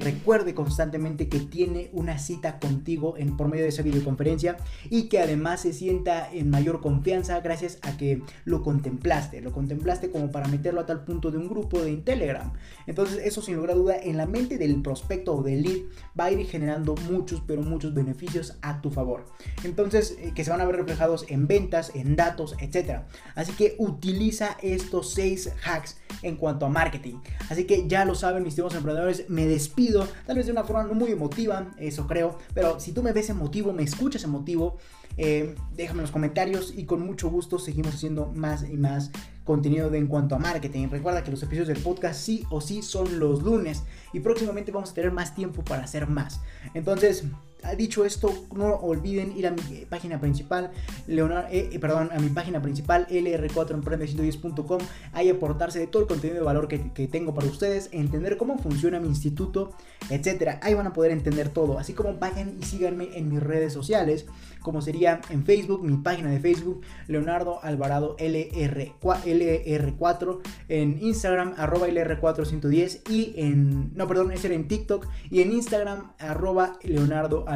[0.00, 4.56] recuerde constantemente que tiene una cita contigo en, por medio de esa videoconferencia
[4.90, 10.10] y que además se sienta en mayor confianza gracias a que lo contemplaste, lo contemplaste
[10.10, 12.52] como para meterlo a tal punto de un grupo de Telegram.
[12.86, 15.82] Entonces eso sin lugar a duda en la mente del prospecto o del lead
[16.18, 19.26] va a ir generando muchos pero muchos beneficios a tu favor.
[19.64, 23.02] Entonces eh, que se van a ver reflejados en ventas, en datos, etc.
[23.34, 27.16] Así que utiliza estos seis hacks en cuanto a marketing.
[27.48, 30.84] Así que ya lo saben mis estimados emprendedores, me despido, tal vez de una forma
[30.84, 34.78] no muy emotiva, eso creo, pero si tú me ves emotivo, me escuchas emotivo,
[35.18, 39.10] eh, déjame en los comentarios y con mucho gusto seguimos haciendo más y más
[39.44, 40.88] contenido de en cuanto a marketing.
[40.90, 44.90] Recuerda que los episodios del podcast sí o sí son los lunes y próximamente vamos
[44.90, 46.40] a tener más tiempo para hacer más.
[46.74, 47.24] Entonces,
[47.74, 50.70] dicho esto, no olviden ir a mi página principal,
[51.06, 54.80] Leonardo, eh, eh, perdón, a mi página principal, lr4emprende110.com,
[55.12, 59.00] ahí aportarse de todo el contenido de valor que, tengo para ustedes, entender cómo funciona
[59.00, 59.72] mi instituto,
[60.10, 60.60] etcétera.
[60.62, 64.26] Ahí van a poder entender todo, así como vayan y síganme en mis redes sociales,
[64.60, 71.88] como sería en Facebook, mi página de Facebook, Leonardo Alvarado LR, LR4, en Instagram, arroba
[71.88, 77.55] LR410 y en, no, perdón, era en TikTok y en Instagram, arroba Leonardo Alvarado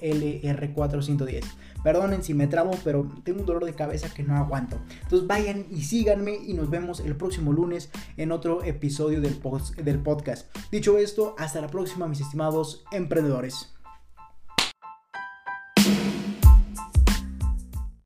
[0.00, 1.44] LR410.
[1.82, 4.78] Perdonen si me trabo, pero tengo un dolor de cabeza que no aguanto.
[5.02, 9.40] Entonces vayan y síganme y nos vemos el próximo lunes en otro episodio del,
[9.82, 10.54] del podcast.
[10.70, 13.72] Dicho esto, hasta la próxima mis estimados emprendedores.